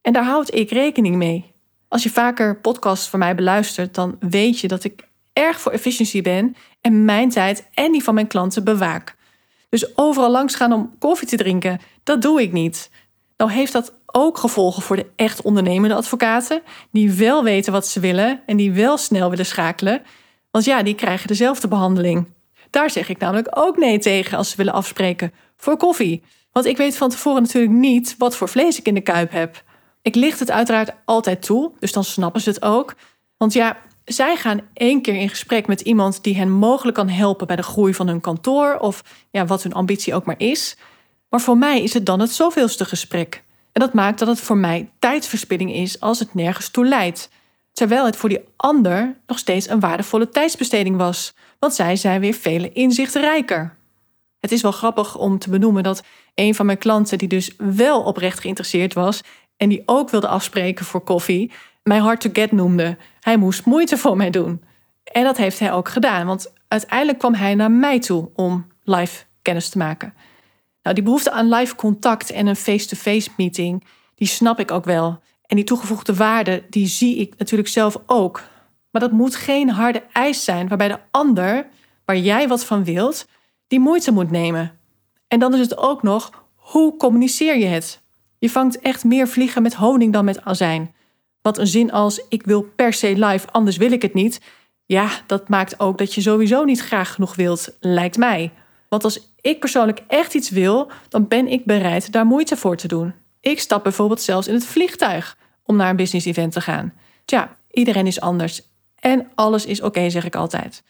En 0.00 0.12
daar 0.12 0.24
houd 0.24 0.54
ik 0.54 0.70
rekening 0.70 1.16
mee. 1.16 1.54
Als 1.88 2.02
je 2.02 2.10
vaker 2.10 2.60
podcasts 2.60 3.08
van 3.08 3.18
mij 3.18 3.34
beluistert, 3.34 3.94
dan 3.94 4.16
weet 4.20 4.60
je 4.60 4.68
dat 4.68 4.84
ik 4.84 5.08
erg 5.32 5.60
voor 5.60 5.72
efficiëntie 5.72 6.22
ben 6.22 6.56
en 6.80 7.04
mijn 7.04 7.30
tijd 7.30 7.68
en 7.74 7.92
die 7.92 8.02
van 8.02 8.14
mijn 8.14 8.26
klanten 8.26 8.64
bewaak. 8.64 9.16
Dus 9.68 9.96
overal 9.96 10.30
langs 10.30 10.54
gaan 10.54 10.72
om 10.72 10.94
koffie 10.98 11.28
te 11.28 11.36
drinken, 11.36 11.80
dat 12.02 12.22
doe 12.22 12.42
ik 12.42 12.52
niet. 12.52 12.90
Nou 13.36 13.50
heeft 13.50 13.72
dat 13.72 13.92
ook 14.06 14.38
gevolgen 14.38 14.82
voor 14.82 14.96
de 14.96 15.06
echt 15.16 15.42
ondernemende 15.42 15.94
advocaten, 15.94 16.62
die 16.90 17.12
wel 17.12 17.44
weten 17.44 17.72
wat 17.72 17.86
ze 17.86 18.00
willen 18.00 18.40
en 18.46 18.56
die 18.56 18.72
wel 18.72 18.96
snel 18.96 19.30
willen 19.30 19.46
schakelen. 19.46 20.02
Want 20.50 20.64
ja, 20.64 20.82
die 20.82 20.94
krijgen 20.94 21.28
dezelfde 21.28 21.68
behandeling. 21.68 22.26
Daar 22.70 22.90
zeg 22.90 23.08
ik 23.08 23.18
namelijk 23.18 23.48
ook 23.50 23.76
nee 23.76 23.98
tegen 23.98 24.38
als 24.38 24.50
ze 24.50 24.56
willen 24.56 24.72
afspreken 24.72 25.32
voor 25.56 25.76
koffie. 25.76 26.22
Want 26.56 26.68
ik 26.68 26.76
weet 26.76 26.96
van 26.96 27.10
tevoren 27.10 27.42
natuurlijk 27.42 27.74
niet 27.74 28.14
wat 28.18 28.36
voor 28.36 28.48
vlees 28.48 28.78
ik 28.78 28.86
in 28.86 28.94
de 28.94 29.00
kuip 29.00 29.30
heb. 29.30 29.62
Ik 30.02 30.14
licht 30.14 30.38
het 30.38 30.50
uiteraard 30.50 30.90
altijd 31.04 31.42
toe, 31.42 31.72
dus 31.78 31.92
dan 31.92 32.04
snappen 32.04 32.40
ze 32.40 32.48
het 32.48 32.62
ook. 32.62 32.94
Want 33.36 33.52
ja, 33.52 33.76
zij 34.04 34.36
gaan 34.36 34.60
één 34.72 35.02
keer 35.02 35.14
in 35.14 35.28
gesprek 35.28 35.66
met 35.66 35.80
iemand 35.80 36.22
die 36.22 36.36
hen 36.36 36.50
mogelijk 36.50 36.96
kan 36.96 37.08
helpen 37.08 37.46
bij 37.46 37.56
de 37.56 37.62
groei 37.62 37.94
van 37.94 38.08
hun 38.08 38.20
kantoor 38.20 38.76
of 38.78 39.04
ja, 39.30 39.46
wat 39.46 39.62
hun 39.62 39.72
ambitie 39.72 40.14
ook 40.14 40.24
maar 40.24 40.38
is. 40.38 40.76
Maar 41.28 41.40
voor 41.40 41.58
mij 41.58 41.82
is 41.82 41.94
het 41.94 42.06
dan 42.06 42.20
het 42.20 42.30
zoveelste 42.30 42.84
gesprek. 42.84 43.42
En 43.72 43.80
dat 43.80 43.92
maakt 43.92 44.18
dat 44.18 44.28
het 44.28 44.40
voor 44.40 44.56
mij 44.56 44.90
tijdsverspilling 44.98 45.72
is 45.72 46.00
als 46.00 46.18
het 46.18 46.34
nergens 46.34 46.68
toe 46.68 46.86
leidt. 46.86 47.30
Terwijl 47.72 48.04
het 48.04 48.16
voor 48.16 48.28
die 48.28 48.44
ander 48.56 49.16
nog 49.26 49.38
steeds 49.38 49.68
een 49.68 49.80
waardevolle 49.80 50.28
tijdsbesteding 50.28 50.96
was, 50.96 51.34
want 51.58 51.74
zij 51.74 51.96
zijn 51.96 52.20
weer 52.20 52.34
vele 52.34 52.72
inzichten 52.72 53.20
rijker. 53.20 53.75
Het 54.46 54.54
is 54.54 54.62
wel 54.62 54.72
grappig 54.72 55.16
om 55.16 55.38
te 55.38 55.50
benoemen 55.50 55.82
dat 55.82 56.02
een 56.34 56.54
van 56.54 56.66
mijn 56.66 56.78
klanten, 56.78 57.18
die 57.18 57.28
dus 57.28 57.50
wel 57.56 58.02
oprecht 58.02 58.40
geïnteresseerd 58.40 58.94
was 58.94 59.20
en 59.56 59.68
die 59.68 59.82
ook 59.86 60.10
wilde 60.10 60.28
afspreken 60.28 60.84
voor 60.84 61.00
koffie, 61.00 61.52
mij 61.82 61.98
hard 61.98 62.20
to 62.20 62.30
get 62.32 62.52
noemde. 62.52 62.96
Hij 63.20 63.36
moest 63.36 63.64
moeite 63.64 63.96
voor 63.96 64.16
mij 64.16 64.30
doen. 64.30 64.62
En 65.04 65.24
dat 65.24 65.36
heeft 65.36 65.58
hij 65.58 65.72
ook 65.72 65.88
gedaan, 65.88 66.26
want 66.26 66.52
uiteindelijk 66.68 67.18
kwam 67.18 67.34
hij 67.34 67.54
naar 67.54 67.70
mij 67.70 67.98
toe 68.00 68.30
om 68.34 68.66
live 68.84 69.24
kennis 69.42 69.68
te 69.68 69.78
maken. 69.78 70.14
Nou, 70.82 70.94
die 70.94 71.04
behoefte 71.04 71.30
aan 71.30 71.48
live 71.48 71.74
contact 71.74 72.30
en 72.30 72.46
een 72.46 72.56
face-to-face 72.56 73.30
meeting, 73.36 73.84
die 74.14 74.28
snap 74.28 74.60
ik 74.60 74.70
ook 74.70 74.84
wel. 74.84 75.20
En 75.46 75.56
die 75.56 75.64
toegevoegde 75.64 76.14
waarde, 76.14 76.64
die 76.70 76.86
zie 76.86 77.16
ik 77.16 77.34
natuurlijk 77.38 77.68
zelf 77.68 77.96
ook. 78.06 78.42
Maar 78.90 79.00
dat 79.00 79.12
moet 79.12 79.36
geen 79.36 79.70
harde 79.70 80.02
eis 80.12 80.44
zijn 80.44 80.68
waarbij 80.68 80.88
de 80.88 80.98
ander, 81.10 81.66
waar 82.04 82.18
jij 82.18 82.48
wat 82.48 82.64
van 82.64 82.84
wilt, 82.84 83.26
die 83.66 83.80
moeite 83.80 84.12
moet 84.12 84.30
nemen. 84.30 84.78
En 85.28 85.38
dan 85.38 85.54
is 85.54 85.60
het 85.60 85.78
ook 85.78 86.02
nog, 86.02 86.44
hoe 86.54 86.96
communiceer 86.96 87.58
je 87.58 87.66
het? 87.66 88.02
Je 88.38 88.50
vangt 88.50 88.80
echt 88.80 89.04
meer 89.04 89.28
vliegen 89.28 89.62
met 89.62 89.74
honing 89.74 90.12
dan 90.12 90.24
met 90.24 90.44
azijn. 90.44 90.94
Want 91.42 91.58
een 91.58 91.66
zin 91.66 91.92
als 91.92 92.24
ik 92.28 92.42
wil 92.42 92.62
per 92.62 92.92
se 92.92 93.24
live, 93.26 93.46
anders 93.50 93.76
wil 93.76 93.92
ik 93.92 94.02
het 94.02 94.14
niet. 94.14 94.40
Ja, 94.86 95.08
dat 95.26 95.48
maakt 95.48 95.80
ook 95.80 95.98
dat 95.98 96.14
je 96.14 96.20
sowieso 96.20 96.64
niet 96.64 96.80
graag 96.80 97.14
genoeg 97.14 97.34
wilt, 97.34 97.76
lijkt 97.80 98.16
mij. 98.16 98.52
Want 98.88 99.04
als 99.04 99.32
ik 99.40 99.60
persoonlijk 99.60 100.02
echt 100.08 100.34
iets 100.34 100.50
wil, 100.50 100.90
dan 101.08 101.28
ben 101.28 101.48
ik 101.48 101.64
bereid 101.64 102.12
daar 102.12 102.26
moeite 102.26 102.56
voor 102.56 102.76
te 102.76 102.88
doen. 102.88 103.14
Ik 103.40 103.60
stap 103.60 103.82
bijvoorbeeld 103.82 104.20
zelfs 104.20 104.48
in 104.48 104.54
het 104.54 104.66
vliegtuig 104.66 105.36
om 105.64 105.76
naar 105.76 105.90
een 105.90 105.96
business 105.96 106.26
event 106.26 106.52
te 106.52 106.60
gaan. 106.60 106.92
Tja, 107.24 107.56
iedereen 107.70 108.06
is 108.06 108.20
anders. 108.20 108.62
En 109.00 109.30
alles 109.34 109.66
is 109.66 109.80
oké, 109.80 110.10
zeg 110.10 110.24
ik 110.24 110.34
altijd. 110.34 110.82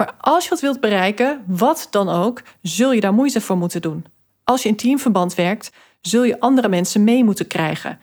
Maar 0.00 0.14
als 0.20 0.44
je 0.44 0.50
wat 0.50 0.60
wilt 0.60 0.80
bereiken, 0.80 1.44
wat 1.46 1.86
dan 1.90 2.08
ook, 2.08 2.42
zul 2.62 2.92
je 2.92 3.00
daar 3.00 3.14
moeite 3.14 3.40
voor 3.40 3.56
moeten 3.56 3.82
doen. 3.82 4.04
Als 4.44 4.62
je 4.62 4.68
in 4.68 4.76
teamverband 4.76 5.34
werkt, 5.34 5.70
zul 6.00 6.24
je 6.24 6.40
andere 6.40 6.68
mensen 6.68 7.04
mee 7.04 7.24
moeten 7.24 7.46
krijgen. 7.46 7.98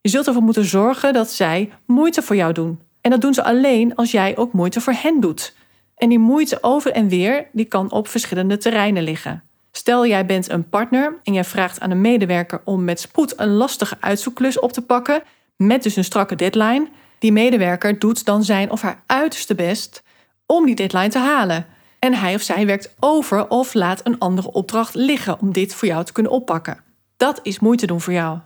Je 0.00 0.08
zult 0.08 0.26
ervoor 0.26 0.42
moeten 0.42 0.64
zorgen 0.64 1.12
dat 1.12 1.30
zij 1.30 1.72
moeite 1.86 2.22
voor 2.22 2.36
jou 2.36 2.52
doen. 2.52 2.80
En 3.00 3.10
dat 3.10 3.20
doen 3.20 3.34
ze 3.34 3.44
alleen 3.44 3.94
als 3.94 4.10
jij 4.10 4.36
ook 4.36 4.52
moeite 4.52 4.80
voor 4.80 4.92
hen 4.92 5.20
doet. 5.20 5.54
En 5.96 6.08
die 6.08 6.18
moeite 6.18 6.58
over 6.60 6.92
en 6.92 7.08
weer, 7.08 7.46
die 7.52 7.64
kan 7.64 7.90
op 7.90 8.08
verschillende 8.08 8.56
terreinen 8.56 9.02
liggen. 9.02 9.42
Stel 9.72 10.06
jij 10.06 10.26
bent 10.26 10.50
een 10.50 10.68
partner 10.68 11.18
en 11.22 11.32
jij 11.32 11.44
vraagt 11.44 11.80
aan 11.80 11.90
een 11.90 12.00
medewerker 12.00 12.60
om 12.64 12.84
met 12.84 13.00
spoed 13.00 13.40
een 13.40 13.52
lastige 13.52 13.96
uitzoekklus 14.00 14.58
op 14.58 14.72
te 14.72 14.82
pakken, 14.82 15.22
met 15.56 15.82
dus 15.82 15.96
een 15.96 16.04
strakke 16.04 16.36
deadline. 16.36 16.88
Die 17.18 17.32
medewerker 17.32 17.98
doet 17.98 18.24
dan 18.24 18.44
zijn 18.44 18.70
of 18.70 18.82
haar 18.82 19.02
uiterste 19.06 19.54
best 19.54 20.02
om 20.48 20.66
die 20.66 20.74
deadline 20.74 21.08
te 21.08 21.18
halen. 21.18 21.66
En 21.98 22.14
hij 22.14 22.34
of 22.34 22.42
zij 22.42 22.66
werkt 22.66 22.94
over 22.98 23.48
of 23.48 23.74
laat 23.74 24.00
een 24.04 24.18
andere 24.18 24.52
opdracht 24.52 24.94
liggen 24.94 25.40
om 25.40 25.52
dit 25.52 25.74
voor 25.74 25.88
jou 25.88 26.04
te 26.04 26.12
kunnen 26.12 26.32
oppakken. 26.32 26.80
Dat 27.16 27.40
is 27.42 27.58
moeite 27.58 27.86
doen 27.86 28.00
voor 28.00 28.12
jou. 28.12 28.38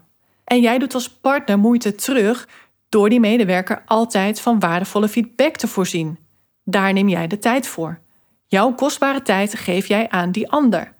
En 0.43 0.61
jij 0.61 0.77
doet 0.77 0.93
als 0.93 1.09
partner 1.09 1.59
moeite 1.59 1.95
terug 1.95 2.47
door 2.89 3.09
die 3.09 3.19
medewerker 3.19 3.83
altijd 3.85 4.41
van 4.41 4.59
waardevolle 4.59 5.07
feedback 5.07 5.55
te 5.55 5.67
voorzien. 5.67 6.17
Daar 6.63 6.93
neem 6.93 7.09
jij 7.09 7.27
de 7.27 7.39
tijd 7.39 7.67
voor. 7.67 7.99
Jouw 8.47 8.73
kostbare 8.73 9.21
tijd 9.21 9.55
geef 9.55 9.87
jij 9.87 10.09
aan 10.09 10.31
die 10.31 10.49
ander. 10.51 10.93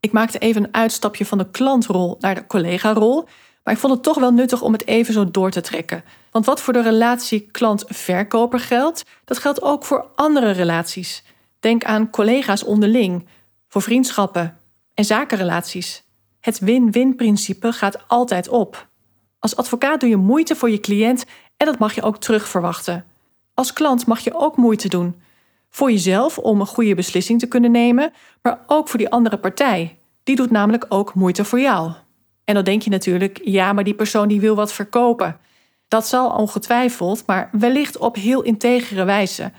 Ik 0.00 0.12
maakte 0.12 0.38
even 0.38 0.64
een 0.64 0.74
uitstapje 0.74 1.26
van 1.26 1.38
de 1.38 1.50
klantrol 1.50 2.16
naar 2.20 2.34
de 2.34 2.46
collega-rol, 2.46 3.28
maar 3.64 3.74
ik 3.74 3.80
vond 3.80 3.92
het 3.92 4.02
toch 4.02 4.18
wel 4.18 4.32
nuttig 4.32 4.62
om 4.62 4.72
het 4.72 4.86
even 4.86 5.14
zo 5.14 5.30
door 5.30 5.50
te 5.50 5.60
trekken. 5.60 6.04
Want 6.36 6.48
wat 6.48 6.60
voor 6.60 6.72
de 6.72 6.82
relatie 6.82 7.40
klant-verkoper 7.50 8.60
geldt, 8.60 9.04
dat 9.24 9.38
geldt 9.38 9.62
ook 9.62 9.84
voor 9.84 10.06
andere 10.14 10.50
relaties. 10.50 11.24
Denk 11.60 11.84
aan 11.84 12.10
collega's 12.10 12.64
onderling, 12.64 13.26
voor 13.68 13.82
vriendschappen 13.82 14.58
en 14.94 15.04
zakenrelaties. 15.04 16.04
Het 16.40 16.58
win-win-principe 16.58 17.72
gaat 17.72 18.08
altijd 18.08 18.48
op. 18.48 18.88
Als 19.38 19.56
advocaat 19.56 20.00
doe 20.00 20.08
je 20.08 20.16
moeite 20.16 20.56
voor 20.56 20.70
je 20.70 20.80
cliënt 20.80 21.24
en 21.56 21.66
dat 21.66 21.78
mag 21.78 21.94
je 21.94 22.02
ook 22.02 22.18
terugverwachten. 22.18 23.04
Als 23.54 23.72
klant 23.72 24.06
mag 24.06 24.20
je 24.20 24.34
ook 24.34 24.56
moeite 24.56 24.88
doen. 24.88 25.20
Voor 25.70 25.90
jezelf 25.90 26.38
om 26.38 26.60
een 26.60 26.66
goede 26.66 26.94
beslissing 26.94 27.40
te 27.40 27.48
kunnen 27.48 27.70
nemen, 27.70 28.12
maar 28.42 28.60
ook 28.66 28.88
voor 28.88 28.98
die 28.98 29.10
andere 29.10 29.38
partij. 29.38 29.98
Die 30.22 30.36
doet 30.36 30.50
namelijk 30.50 30.86
ook 30.88 31.14
moeite 31.14 31.44
voor 31.44 31.60
jou. 31.60 31.92
En 32.44 32.54
dan 32.54 32.64
denk 32.64 32.82
je 32.82 32.90
natuurlijk, 32.90 33.40
ja, 33.44 33.72
maar 33.72 33.84
die 33.84 33.94
persoon 33.94 34.28
die 34.28 34.40
wil 34.40 34.54
wat 34.54 34.72
verkopen. 34.72 35.40
Dat 35.88 36.06
zal 36.06 36.30
ongetwijfeld, 36.30 37.26
maar 37.26 37.48
wellicht 37.52 37.98
op 37.98 38.14
heel 38.14 38.42
integere 38.42 39.04
wijze. 39.04 39.52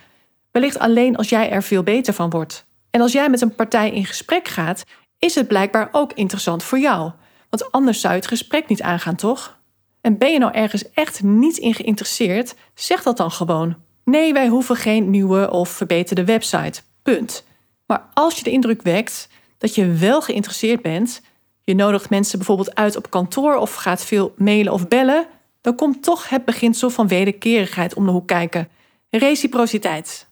Wellicht 0.52 0.80
alleen 0.80 1.16
als 1.16 1.30
jij 1.30 1.50
er 1.50 1.64
veel 1.64 1.84
beter 1.84 2.14
van 2.14 2.30
wordt. 2.30 2.66
En 2.90 3.02
als 3.02 3.12
jij 3.12 3.30
met 3.30 3.42
een 3.42 3.56
partij 3.56 3.92
in 3.92 4.06
gesprek 4.06 4.48
gaat, 4.48 4.84
is 5.20 5.36
het 5.36 5.48
blijkbaar 5.48 5.90
ook 5.92 6.14
interessant 6.14 6.64
voor 6.64 6.80
jou. 6.80 7.12
Want 7.50 7.72
anders 7.72 8.02
zou 8.02 8.14
je 8.14 8.20
het 8.20 8.30
gesprek 8.30 8.68
niet 8.68 8.82
aangaan, 8.82 9.16
toch? 9.16 9.60
En 10.02 10.18
ben 10.18 10.32
je 10.32 10.40
nou 10.40 10.54
ergens 10.54 10.92
echt 10.92 11.24
niet 11.24 11.58
in 11.58 11.74
geïnteresseerd, 11.74 12.56
zeg 12.74 13.04
dat 13.04 13.18
dan 13.18 13.32
gewoon. 13.32 13.76
Nee, 14.04 14.34
wij 14.34 14.48
hoeven 14.48 14.76
geen 14.76 15.10
nieuwe 15.10 15.52
of 15.52 15.70
verbeterde 15.70 16.26
website. 16.26 16.82
Punt. 17.04 17.46
Maar 17.86 18.10
als 18.14 18.38
je 18.38 18.44
de 18.44 18.52
indruk 18.52 18.82
wekt 18.82 19.30
dat 19.58 19.76
je 19.76 19.92
wel 19.92 20.22
geïnteresseerd 20.22 20.82
bent, 20.82 21.22
je 21.64 21.76
nodigt 21.76 22.10
mensen 22.10 22.38
bijvoorbeeld 22.38 22.76
uit 22.76 22.96
op 22.96 23.10
kantoor 23.10 23.56
of 23.56 23.74
gaat 23.74 24.06
veel 24.06 24.34
mailen 24.38 24.74
of 24.74 24.88
bellen, 24.88 25.28
dan 25.62 25.76
komt 25.76 26.04
toch 26.04 26.30
het 26.30 26.46
beginsel 26.46 26.90
van 26.90 27.08
wederkerigheid 27.08 27.94
om 27.94 28.06
de 28.06 28.12
hoek 28.12 28.28
kijken. 28.28 28.70
Reciprociteit. 29.10 30.28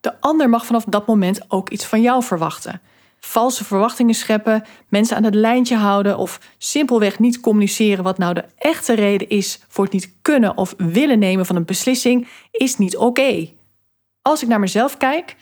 De 0.00 0.20
ander 0.20 0.48
mag 0.48 0.66
vanaf 0.66 0.84
dat 0.84 1.06
moment 1.06 1.40
ook 1.48 1.70
iets 1.70 1.84
van 1.84 2.00
jou 2.00 2.22
verwachten. 2.22 2.80
Valse 3.20 3.64
verwachtingen 3.64 4.14
scheppen, 4.14 4.64
mensen 4.88 5.16
aan 5.16 5.24
het 5.24 5.34
lijntje 5.34 5.76
houden 5.76 6.18
of 6.18 6.40
simpelweg 6.58 7.18
niet 7.18 7.40
communiceren 7.40 8.04
wat 8.04 8.18
nou 8.18 8.34
de 8.34 8.44
echte 8.58 8.94
reden 8.94 9.28
is 9.28 9.60
voor 9.68 9.84
het 9.84 9.92
niet 9.92 10.12
kunnen 10.22 10.56
of 10.56 10.74
willen 10.76 11.18
nemen 11.18 11.46
van 11.46 11.56
een 11.56 11.64
beslissing, 11.64 12.28
is 12.50 12.76
niet 12.76 12.96
oké. 12.96 13.48
Als 14.22 14.42
ik 14.42 14.48
naar 14.48 14.60
mezelf 14.60 14.96
kijk, 14.96 15.36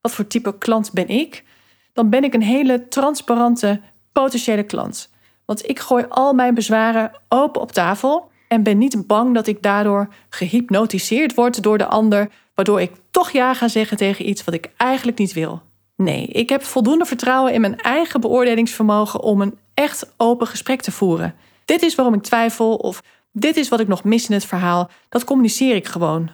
wat 0.00 0.12
voor 0.12 0.26
type 0.26 0.58
klant 0.58 0.92
ben 0.92 1.08
ik, 1.08 1.44
dan 1.92 2.10
ben 2.10 2.24
ik 2.24 2.34
een 2.34 2.42
hele 2.42 2.88
transparante 2.88 3.80
potentiële 4.12 4.62
klant. 4.62 5.10
Want 5.44 5.68
ik 5.68 5.78
gooi 5.78 6.04
al 6.08 6.32
mijn 6.32 6.54
bezwaren 6.54 7.10
open 7.28 7.60
op 7.60 7.72
tafel 7.72 8.30
en 8.48 8.62
ben 8.62 8.78
niet 8.78 9.06
bang 9.06 9.34
dat 9.34 9.46
ik 9.46 9.62
daardoor 9.62 10.08
gehypnotiseerd 10.28 11.34
word 11.34 11.62
door 11.62 11.78
de 11.78 11.86
ander, 11.86 12.28
waardoor 12.54 12.80
ik 12.80 12.92
toch 13.10 13.30
ja 13.30 13.54
ga 13.54 13.68
zeggen 13.68 13.96
tegen 13.96 14.28
iets 14.28 14.44
wat 14.44 14.54
ik 14.54 14.70
eigenlijk 14.76 15.18
niet 15.18 15.32
wil. 15.32 15.62
Nee, 15.96 16.26
ik 16.26 16.48
heb 16.48 16.64
voldoende 16.64 17.04
vertrouwen 17.04 17.52
in 17.52 17.60
mijn 17.60 17.80
eigen 17.80 18.20
beoordelingsvermogen 18.20 19.20
om 19.20 19.40
een 19.40 19.58
echt 19.74 20.12
open 20.16 20.46
gesprek 20.46 20.80
te 20.80 20.92
voeren. 20.92 21.34
Dit 21.64 21.82
is 21.82 21.94
waarom 21.94 22.14
ik 22.14 22.22
twijfel 22.22 22.74
of 22.74 23.02
dit 23.32 23.56
is 23.56 23.68
wat 23.68 23.80
ik 23.80 23.88
nog 23.88 24.04
mis 24.04 24.28
in 24.28 24.34
het 24.34 24.44
verhaal. 24.44 24.90
Dat 25.08 25.24
communiceer 25.24 25.74
ik 25.74 25.86
gewoon. 25.86 26.30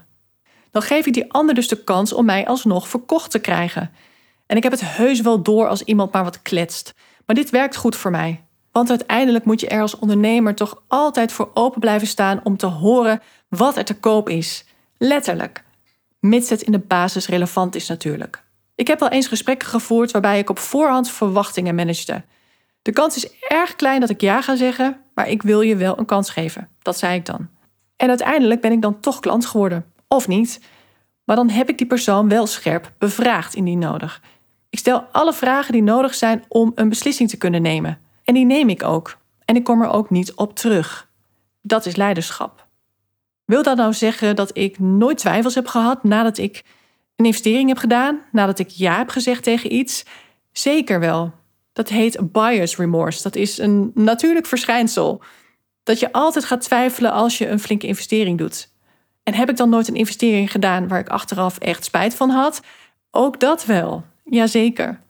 Dan 0.70 0.82
geef 0.82 1.06
ik 1.06 1.14
die 1.14 1.32
ander 1.32 1.54
dus 1.54 1.68
de 1.68 1.84
kans 1.84 2.12
om 2.12 2.24
mij 2.24 2.46
alsnog 2.46 2.88
verkocht 2.88 3.30
te 3.30 3.38
krijgen. 3.38 3.90
En 4.46 4.56
ik 4.56 4.62
heb 4.62 4.72
het 4.72 4.96
heus 4.96 5.20
wel 5.20 5.42
door 5.42 5.68
als 5.68 5.82
iemand 5.82 6.12
maar 6.12 6.24
wat 6.24 6.42
kletst. 6.42 6.94
Maar 7.26 7.36
dit 7.36 7.50
werkt 7.50 7.76
goed 7.76 7.96
voor 7.96 8.10
mij. 8.10 8.40
Want 8.72 8.90
uiteindelijk 8.90 9.44
moet 9.44 9.60
je 9.60 9.68
er 9.68 9.80
als 9.80 9.98
ondernemer 9.98 10.54
toch 10.54 10.82
altijd 10.88 11.32
voor 11.32 11.50
open 11.54 11.80
blijven 11.80 12.06
staan 12.06 12.40
om 12.42 12.56
te 12.56 12.66
horen 12.66 13.20
wat 13.48 13.76
er 13.76 13.84
te 13.84 13.98
koop 13.98 14.28
is. 14.28 14.64
Letterlijk. 14.98 15.64
Mits 16.20 16.50
het 16.50 16.62
in 16.62 16.72
de 16.72 16.78
basis 16.78 17.26
relevant 17.26 17.74
is 17.74 17.88
natuurlijk. 17.88 18.42
Ik 18.74 18.86
heb 18.86 19.00
wel 19.00 19.08
eens 19.08 19.26
gesprekken 19.26 19.68
gevoerd 19.68 20.10
waarbij 20.10 20.38
ik 20.38 20.50
op 20.50 20.58
voorhand 20.58 21.10
verwachtingen 21.10 21.74
managede. 21.74 22.22
De 22.82 22.92
kans 22.92 23.16
is 23.16 23.30
erg 23.48 23.76
klein 23.76 24.00
dat 24.00 24.10
ik 24.10 24.20
ja 24.20 24.42
ga 24.42 24.56
zeggen, 24.56 25.00
maar 25.14 25.28
ik 25.28 25.42
wil 25.42 25.60
je 25.60 25.76
wel 25.76 25.98
een 25.98 26.04
kans 26.04 26.30
geven. 26.30 26.68
Dat 26.82 26.98
zei 26.98 27.14
ik 27.14 27.26
dan. 27.26 27.48
En 27.96 28.08
uiteindelijk 28.08 28.60
ben 28.60 28.72
ik 28.72 28.82
dan 28.82 29.00
toch 29.00 29.20
klant 29.20 29.46
geworden. 29.46 29.84
Of 30.08 30.28
niet. 30.28 30.60
Maar 31.24 31.36
dan 31.36 31.50
heb 31.50 31.68
ik 31.68 31.78
die 31.78 31.86
persoon 31.86 32.28
wel 32.28 32.46
scherp 32.46 32.92
bevraagd 32.98 33.54
indien 33.54 33.78
nodig. 33.78 34.22
Ik 34.70 34.78
stel 34.78 35.00
alle 35.12 35.32
vragen 35.32 35.72
die 35.72 35.82
nodig 35.82 36.14
zijn 36.14 36.44
om 36.48 36.72
een 36.74 36.88
beslissing 36.88 37.28
te 37.28 37.36
kunnen 37.36 37.62
nemen. 37.62 37.98
En 38.24 38.34
die 38.34 38.44
neem 38.44 38.68
ik 38.68 38.82
ook. 38.82 39.18
En 39.44 39.56
ik 39.56 39.64
kom 39.64 39.82
er 39.82 39.90
ook 39.90 40.10
niet 40.10 40.34
op 40.34 40.54
terug. 40.54 41.10
Dat 41.62 41.86
is 41.86 41.96
leiderschap. 41.96 42.66
Wil 43.44 43.62
dat 43.62 43.76
nou 43.76 43.92
zeggen 43.92 44.36
dat 44.36 44.56
ik 44.56 44.78
nooit 44.78 45.18
twijfels 45.18 45.54
heb 45.54 45.66
gehad 45.66 46.04
nadat 46.04 46.38
ik 46.38 46.62
een 47.16 47.24
investering 47.24 47.68
heb 47.68 47.78
gedaan, 47.78 48.20
nadat 48.32 48.58
ik 48.58 48.68
ja 48.68 48.96
heb 48.96 49.08
gezegd 49.08 49.42
tegen 49.42 49.74
iets? 49.74 50.04
Zeker 50.52 51.00
wel. 51.00 51.32
Dat 51.72 51.88
heet 51.88 52.32
buyer's 52.32 52.76
remorse. 52.76 53.22
Dat 53.22 53.36
is 53.36 53.58
een 53.58 53.90
natuurlijk 53.94 54.46
verschijnsel. 54.46 55.22
Dat 55.82 56.00
je 56.00 56.12
altijd 56.12 56.44
gaat 56.44 56.60
twijfelen 56.60 57.12
als 57.12 57.38
je 57.38 57.48
een 57.48 57.60
flinke 57.60 57.86
investering 57.86 58.38
doet. 58.38 58.70
En 59.22 59.34
heb 59.34 59.50
ik 59.50 59.56
dan 59.56 59.68
nooit 59.68 59.88
een 59.88 59.94
investering 59.94 60.50
gedaan 60.50 60.88
waar 60.88 60.98
ik 60.98 61.08
achteraf 61.08 61.58
echt 61.58 61.84
spijt 61.84 62.14
van 62.14 62.30
had? 62.30 62.60
Ook 63.10 63.40
dat 63.40 63.64
wel. 63.64 64.04
Jazeker. 64.24 65.01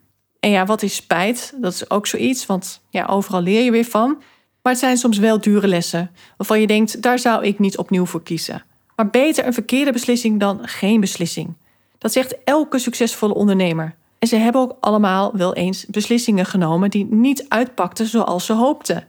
En 0.43 0.51
ja, 0.51 0.65
wat 0.65 0.83
is 0.83 0.95
spijt? 0.95 1.55
Dat 1.57 1.73
is 1.73 1.91
ook 1.91 2.07
zoiets, 2.07 2.47
want 2.47 2.81
ja, 2.91 3.07
overal 3.07 3.43
leer 3.43 3.63
je 3.63 3.71
weer 3.71 3.85
van. 3.85 4.23
Maar 4.63 4.73
het 4.73 4.81
zijn 4.81 4.97
soms 4.97 5.19
wel 5.19 5.41
dure 5.41 5.69
lessen, 5.69 6.11
waarvan 6.37 6.61
je 6.61 6.67
denkt, 6.67 7.03
daar 7.03 7.19
zou 7.19 7.45
ik 7.45 7.59
niet 7.59 7.79
opnieuw 7.79 8.07
voor 8.07 8.23
kiezen. 8.23 8.63
Maar 8.97 9.11
beter 9.11 9.47
een 9.47 9.53
verkeerde 9.53 9.93
beslissing 9.93 10.41
dan 10.41 10.69
geen 10.69 11.01
beslissing. 11.01 11.55
Dat 11.99 12.13
zegt 12.13 12.45
elke 12.45 12.79
succesvolle 12.79 13.35
ondernemer. 13.35 13.95
En 14.19 14.29
ze 14.29 14.37
hebben 14.37 14.61
ook 14.61 14.77
allemaal 14.81 15.37
wel 15.37 15.55
eens 15.55 15.87
beslissingen 15.87 16.47
genomen 16.47 16.91
die 16.91 17.07
niet 17.11 17.49
uitpakten 17.49 18.07
zoals 18.07 18.47
ze 18.47 18.53
hoopten. 18.53 19.09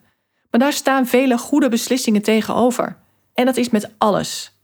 Maar 0.52 0.60
daar 0.60 0.74
staan 0.74 1.08
vele 1.08 1.38
goede 1.38 1.70
beslissingen 1.70 2.22
tegenover. 2.22 2.98
En 3.34 3.46
dat 3.46 3.58
is 3.58 3.70
met 3.70 3.90
alles. 3.98 4.58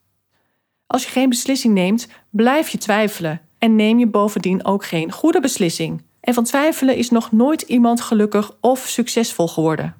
Als 0.88 1.04
je 1.04 1.10
geen 1.10 1.30
beslissing 1.30 1.74
neemt, 1.74 2.08
blijf 2.30 2.70
je 2.70 2.78
twijfelen 2.78 3.42
en 3.58 3.76
neem 3.76 4.00
je 4.00 4.08
bovendien 4.08 4.66
ook 4.66 4.86
geen 4.86 5.12
goede 5.12 5.40
beslissing. 5.40 6.08
En 6.22 6.34
van 6.34 6.44
twijfelen 6.44 6.96
is 6.96 7.10
nog 7.10 7.32
nooit 7.32 7.62
iemand 7.62 8.02
gelukkig 8.02 8.52
of 8.62 8.80
succesvol 8.80 9.48
geworden. 9.48 9.96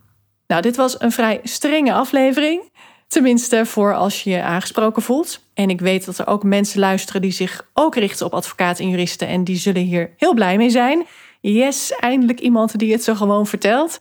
Nou, 0.48 0.62
dit 0.62 0.76
was 0.76 1.02
een 1.02 1.12
vrij 1.12 1.40
strenge 1.44 1.94
aflevering. 1.94 2.72
Tenminste, 3.08 3.66
voor 3.66 3.96
als 3.96 4.24
je 4.24 4.30
je 4.30 4.42
aangesproken 4.42 5.02
voelt. 5.02 5.40
En 5.54 5.70
ik 5.70 5.80
weet 5.80 6.06
dat 6.06 6.18
er 6.18 6.28
ook 6.28 6.44
mensen 6.44 6.80
luisteren 6.80 7.22
die 7.22 7.32
zich 7.32 7.70
ook 7.74 7.96
richten 7.96 8.26
op 8.26 8.34
advocaten 8.34 8.84
en 8.84 8.90
juristen. 8.90 9.28
En 9.28 9.44
die 9.44 9.58
zullen 9.58 9.82
hier 9.82 10.14
heel 10.18 10.34
blij 10.34 10.58
mee 10.58 10.70
zijn. 10.70 11.06
Yes, 11.42 11.92
eindelijk 11.92 12.40
iemand 12.40 12.80
die 12.80 12.92
het 12.92 13.04
zo 13.04 13.16
gewoon 13.16 13.48
vertelt. 13.48 14.00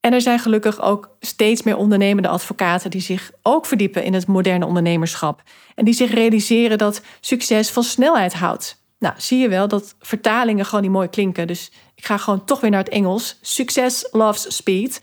En 0.00 0.12
er 0.12 0.20
zijn 0.20 0.38
gelukkig 0.38 0.80
ook 0.80 1.16
steeds 1.20 1.62
meer 1.62 1.76
ondernemende 1.76 2.28
advocaten 2.28 2.90
die 2.90 3.00
zich 3.00 3.30
ook 3.42 3.66
verdiepen 3.66 4.04
in 4.04 4.14
het 4.14 4.26
moderne 4.26 4.66
ondernemerschap. 4.66 5.42
En 5.74 5.84
die 5.84 5.94
zich 5.94 6.14
realiseren 6.14 6.78
dat 6.78 7.02
succes 7.20 7.70
van 7.70 7.82
snelheid 7.82 8.34
houdt. 8.34 8.77
Nou, 8.98 9.14
zie 9.16 9.38
je 9.38 9.48
wel 9.48 9.68
dat 9.68 9.94
vertalingen 10.00 10.64
gewoon 10.64 10.82
niet 10.82 10.90
mooi 10.90 11.08
klinken. 11.08 11.46
Dus 11.46 11.70
ik 11.94 12.04
ga 12.04 12.16
gewoon 12.16 12.44
toch 12.44 12.60
weer 12.60 12.70
naar 12.70 12.84
het 12.84 12.92
Engels. 12.92 13.38
Success 13.40 14.08
loves 14.12 14.56
speed. 14.56 15.02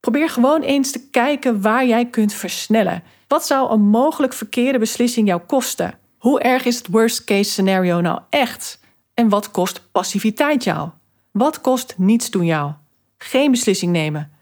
Probeer 0.00 0.30
gewoon 0.30 0.62
eens 0.62 0.90
te 0.90 1.08
kijken 1.10 1.60
waar 1.60 1.86
jij 1.86 2.06
kunt 2.06 2.32
versnellen. 2.32 3.02
Wat 3.28 3.46
zou 3.46 3.72
een 3.72 3.80
mogelijk 3.80 4.32
verkeerde 4.32 4.78
beslissing 4.78 5.26
jou 5.26 5.40
kosten? 5.40 5.98
Hoe 6.18 6.40
erg 6.40 6.64
is 6.64 6.76
het 6.76 6.86
worst 6.86 7.24
case 7.24 7.50
scenario 7.50 8.00
nou 8.00 8.20
echt? 8.30 8.80
En 9.14 9.28
wat 9.28 9.50
kost 9.50 9.90
passiviteit 9.92 10.64
jou? 10.64 10.90
Wat 11.30 11.60
kost 11.60 11.94
niets 11.96 12.30
doen 12.30 12.44
jou? 12.44 12.72
Geen 13.18 13.50
beslissing 13.50 13.92
nemen, 13.92 14.32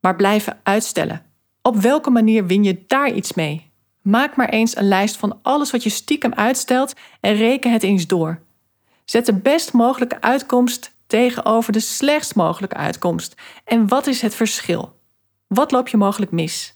maar 0.00 0.16
blijven 0.16 0.60
uitstellen. 0.62 1.22
Op 1.62 1.76
welke 1.76 2.10
manier 2.10 2.46
win 2.46 2.64
je 2.64 2.84
daar 2.86 3.12
iets 3.12 3.34
mee? 3.34 3.70
Maak 4.02 4.36
maar 4.36 4.48
eens 4.48 4.76
een 4.76 4.88
lijst 4.88 5.16
van 5.16 5.38
alles 5.42 5.70
wat 5.70 5.82
je 5.82 5.90
stiekem 5.90 6.34
uitstelt 6.34 6.94
en 7.20 7.34
reken 7.34 7.72
het 7.72 7.82
eens 7.82 8.06
door. 8.06 8.41
Zet 9.12 9.26
de 9.26 9.34
best 9.34 9.72
mogelijke 9.72 10.20
uitkomst 10.20 10.94
tegenover 11.06 11.72
de 11.72 11.80
slechtst 11.80 12.34
mogelijke 12.34 12.76
uitkomst. 12.76 13.34
En 13.64 13.88
wat 13.88 14.06
is 14.06 14.22
het 14.22 14.34
verschil? 14.34 14.92
Wat 15.46 15.70
loop 15.70 15.88
je 15.88 15.96
mogelijk 15.96 16.30
mis? 16.30 16.74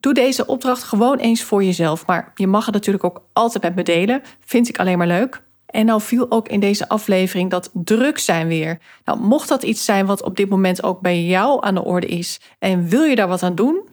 Doe 0.00 0.14
deze 0.14 0.46
opdracht 0.46 0.82
gewoon 0.82 1.18
eens 1.18 1.42
voor 1.42 1.64
jezelf, 1.64 2.06
maar 2.06 2.32
je 2.34 2.46
mag 2.46 2.64
het 2.64 2.74
natuurlijk 2.74 3.04
ook 3.04 3.22
altijd 3.32 3.62
met 3.64 3.74
me 3.74 3.82
delen. 3.82 4.22
Vind 4.44 4.68
ik 4.68 4.78
alleen 4.78 4.98
maar 4.98 5.06
leuk. 5.06 5.42
En 5.66 5.86
nou 5.86 6.00
viel 6.00 6.30
ook 6.30 6.48
in 6.48 6.60
deze 6.60 6.88
aflevering 6.88 7.50
dat 7.50 7.70
druk 7.72 8.18
zijn 8.18 8.48
weer. 8.48 8.78
Nou, 9.04 9.20
mocht 9.20 9.48
dat 9.48 9.62
iets 9.62 9.84
zijn 9.84 10.06
wat 10.06 10.22
op 10.22 10.36
dit 10.36 10.48
moment 10.48 10.82
ook 10.82 11.00
bij 11.00 11.24
jou 11.24 11.64
aan 11.64 11.74
de 11.74 11.84
orde 11.84 12.06
is 12.06 12.40
en 12.58 12.88
wil 12.88 13.02
je 13.02 13.16
daar 13.16 13.28
wat 13.28 13.42
aan 13.42 13.54
doen, 13.54 13.88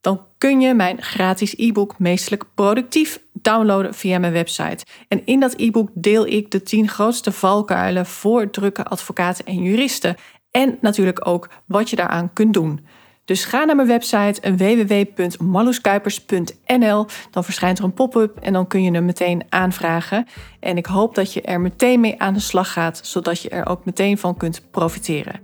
dan 0.00 0.20
kun 0.38 0.60
je 0.60 0.74
mijn 0.74 1.02
gratis 1.02 1.54
e-book 1.56 1.98
Meestelijk 1.98 2.44
Productief 2.54 3.23
downloaden 3.44 3.94
via 3.94 4.18
mijn 4.18 4.32
website. 4.32 4.84
En 5.08 5.22
in 5.24 5.40
dat 5.40 5.54
e-book 5.56 5.88
deel 5.94 6.26
ik 6.26 6.50
de 6.50 6.62
10 6.62 6.88
grootste 6.88 7.32
valkuilen 7.32 8.06
voor 8.06 8.50
drukke 8.50 8.84
advocaten 8.84 9.44
en 9.44 9.62
juristen. 9.62 10.16
En 10.50 10.78
natuurlijk 10.80 11.28
ook 11.28 11.48
wat 11.66 11.90
je 11.90 11.96
daaraan 11.96 12.32
kunt 12.32 12.54
doen. 12.54 12.86
Dus 13.24 13.44
ga 13.44 13.64
naar 13.64 13.76
mijn 13.76 13.88
website 13.88 14.56
www.marloeskuipers.nl. 14.56 17.06
Dan 17.30 17.44
verschijnt 17.44 17.78
er 17.78 17.84
een 17.84 17.94
pop-up 17.94 18.38
en 18.38 18.52
dan 18.52 18.66
kun 18.66 18.82
je 18.82 18.90
hem 18.90 19.04
meteen 19.04 19.42
aanvragen. 19.48 20.26
En 20.60 20.76
ik 20.76 20.86
hoop 20.86 21.14
dat 21.14 21.32
je 21.32 21.42
er 21.42 21.60
meteen 21.60 22.00
mee 22.00 22.20
aan 22.20 22.34
de 22.34 22.40
slag 22.40 22.72
gaat, 22.72 23.00
zodat 23.02 23.42
je 23.42 23.48
er 23.48 23.66
ook 23.66 23.84
meteen 23.84 24.18
van 24.18 24.36
kunt 24.36 24.62
profiteren. 24.70 25.40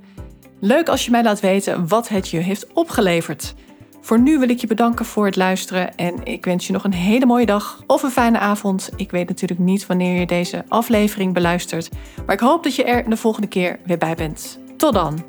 Leuk 0.61 0.89
als 0.89 1.05
je 1.05 1.11
mij 1.11 1.23
laat 1.23 1.41
weten 1.41 1.89
wat 1.89 2.09
het 2.09 2.29
je 2.29 2.39
heeft 2.39 2.73
opgeleverd. 2.73 3.55
Voor 4.01 4.21
nu 4.21 4.39
wil 4.39 4.49
ik 4.49 4.61
je 4.61 4.67
bedanken 4.67 5.05
voor 5.05 5.27
het 5.27 5.37
luisteren 5.37 5.97
en 5.97 6.25
ik 6.25 6.45
wens 6.45 6.67
je 6.67 6.73
nog 6.73 6.85
een 6.85 6.95
hele 6.95 7.27
mooie 7.27 7.47
dag 7.47 7.83
of 7.87 8.03
een 8.03 8.11
fijne 8.11 8.39
avond. 8.39 8.91
Ik 8.97 9.11
weet 9.11 9.29
natuurlijk 9.29 9.61
niet 9.61 9.87
wanneer 9.87 10.21
je 10.21 10.27
deze 10.27 10.65
aflevering 10.69 11.35
beluistert, 11.35 11.89
maar 12.27 12.35
ik 12.35 12.41
hoop 12.41 12.63
dat 12.63 12.75
je 12.75 12.85
er 12.85 13.11
de 13.11 13.17
volgende 13.17 13.49
keer 13.49 13.79
weer 13.85 13.99
bij 13.99 14.15
bent. 14.15 14.59
Tot 14.77 14.95
dan! 14.95 15.25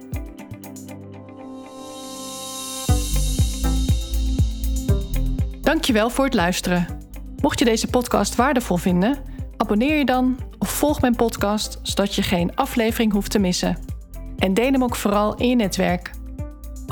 Dankjewel 5.62 6.10
voor 6.10 6.26
het 6.26 6.34
luisteren. 6.34 6.88
Mocht 7.42 7.60
je 7.60 7.66
deze 7.66 7.88
podcast 7.88 8.36
waardevol 8.36 8.78
vinden, 8.78 9.18
abonneer 9.58 9.98
je 9.98 10.06
dan 10.06 10.40
of 10.60 10.70
volg 10.70 11.02
mijn 11.02 11.16
podcast 11.16 11.80
zodat 11.82 12.16
je 12.16 12.22
geen 12.22 12.56
aflevering 12.56 13.12
hoeft 13.12 13.32
te 13.32 13.40
missen. 13.40 13.78
En 14.38 14.54
deel 14.54 14.72
hem 14.72 14.84
ook 14.84 14.96
vooral 14.96 15.36
in 15.36 15.50
je 15.50 15.56
netwerk. 15.56 16.12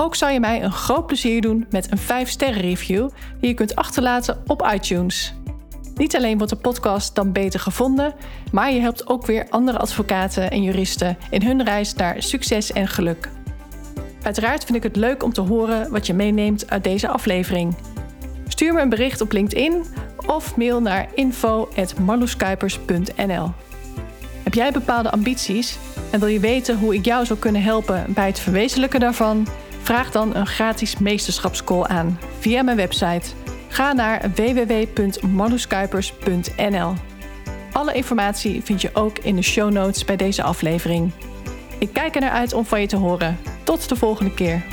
Ook 0.02 0.16
zou 0.16 0.32
je 0.32 0.40
mij 0.40 0.64
een 0.64 0.72
groot 0.72 1.06
plezier 1.06 1.42
doen 1.42 1.66
met 1.70 1.92
een 1.92 1.98
5-sterren 1.98 2.62
review 2.62 3.10
die 3.40 3.50
je 3.50 3.56
kunt 3.56 3.76
achterlaten 3.76 4.42
op 4.48 4.72
iTunes. 4.74 5.34
Niet 5.96 6.16
alleen 6.16 6.38
wordt 6.38 6.54
de 6.54 6.60
podcast 6.60 7.16
dan 7.16 7.32
beter 7.32 7.60
gevonden, 7.60 8.14
maar 8.52 8.72
je 8.72 8.80
helpt 8.80 9.08
ook 9.08 9.26
weer 9.26 9.48
andere 9.50 9.78
advocaten 9.78 10.52
en 10.52 10.64
juristen 10.64 11.18
in 11.30 11.42
hun 11.42 11.64
reis 11.64 11.94
naar 11.94 12.24
succes 12.24 12.72
en 12.72 12.88
geluk. 12.88 13.30
Uiteraard 14.22 14.64
vind 14.64 14.78
ik 14.78 14.84
het 14.84 14.96
leuk 14.96 15.24
om 15.24 15.34
te 15.34 15.42
horen 15.42 15.92
wat 15.92 16.08
je 16.08 16.14
meeneemt 16.14 16.70
uit 16.70 16.84
deze 16.84 17.08
aflevering. 17.08 17.76
Stuur 18.48 18.74
me 18.74 18.82
een 18.82 18.90
bericht 18.90 19.22
op 19.22 19.32
LinkedIn 19.32 19.84
of 20.26 20.56
mail 20.56 20.82
naar 20.82 21.10
info.marloeskuipers.nl. 21.14 23.52
Heb 24.44 24.54
jij 24.54 24.72
bepaalde 24.72 25.12
ambities 25.12 25.78
en 26.12 26.20
wil 26.20 26.30
je 26.30 26.40
weten 26.40 26.80
hoe 26.80 26.96
ik 26.96 27.06
jou 27.06 27.26
zou 27.26 27.40
kunnen 27.40 27.64
helpen 27.64 28.06
bij 28.08 28.28
het 28.28 28.40
verwezenlijken 28.40 29.00
daarvan? 29.00 29.48
Vraag 29.90 30.12
dan 30.12 30.36
een 30.36 30.48
gratis 30.48 30.98
meesterschapscall 30.98 31.84
aan 31.84 32.20
via 32.40 32.64
mijn 32.64 32.78
website. 32.78 33.30
Ga 33.68 33.94
naar 33.94 34.32
www.marloeskuipers.nl. 34.36 36.94
Alle 37.72 37.94
informatie 37.94 38.64
vind 38.64 38.82
je 38.82 38.90
ook 38.94 39.20
in 39.20 39.36
de 39.36 39.42
show 39.42 39.72
notes 39.72 40.06
bij 40.06 40.16
deze 40.16 40.44
aflevering. 40.44 41.12
Ik 41.80 41.94
kijk 41.94 42.16
er 42.16 42.22
naar 42.22 42.32
uit 42.32 42.54
om 42.54 42.66
van 42.66 42.82
je 42.82 42.88
te 42.88 42.96
horen. 42.96 43.38
Tot 43.64 43.90
de 43.90 43.96
volgende 43.96 44.34
keer. 44.34 44.64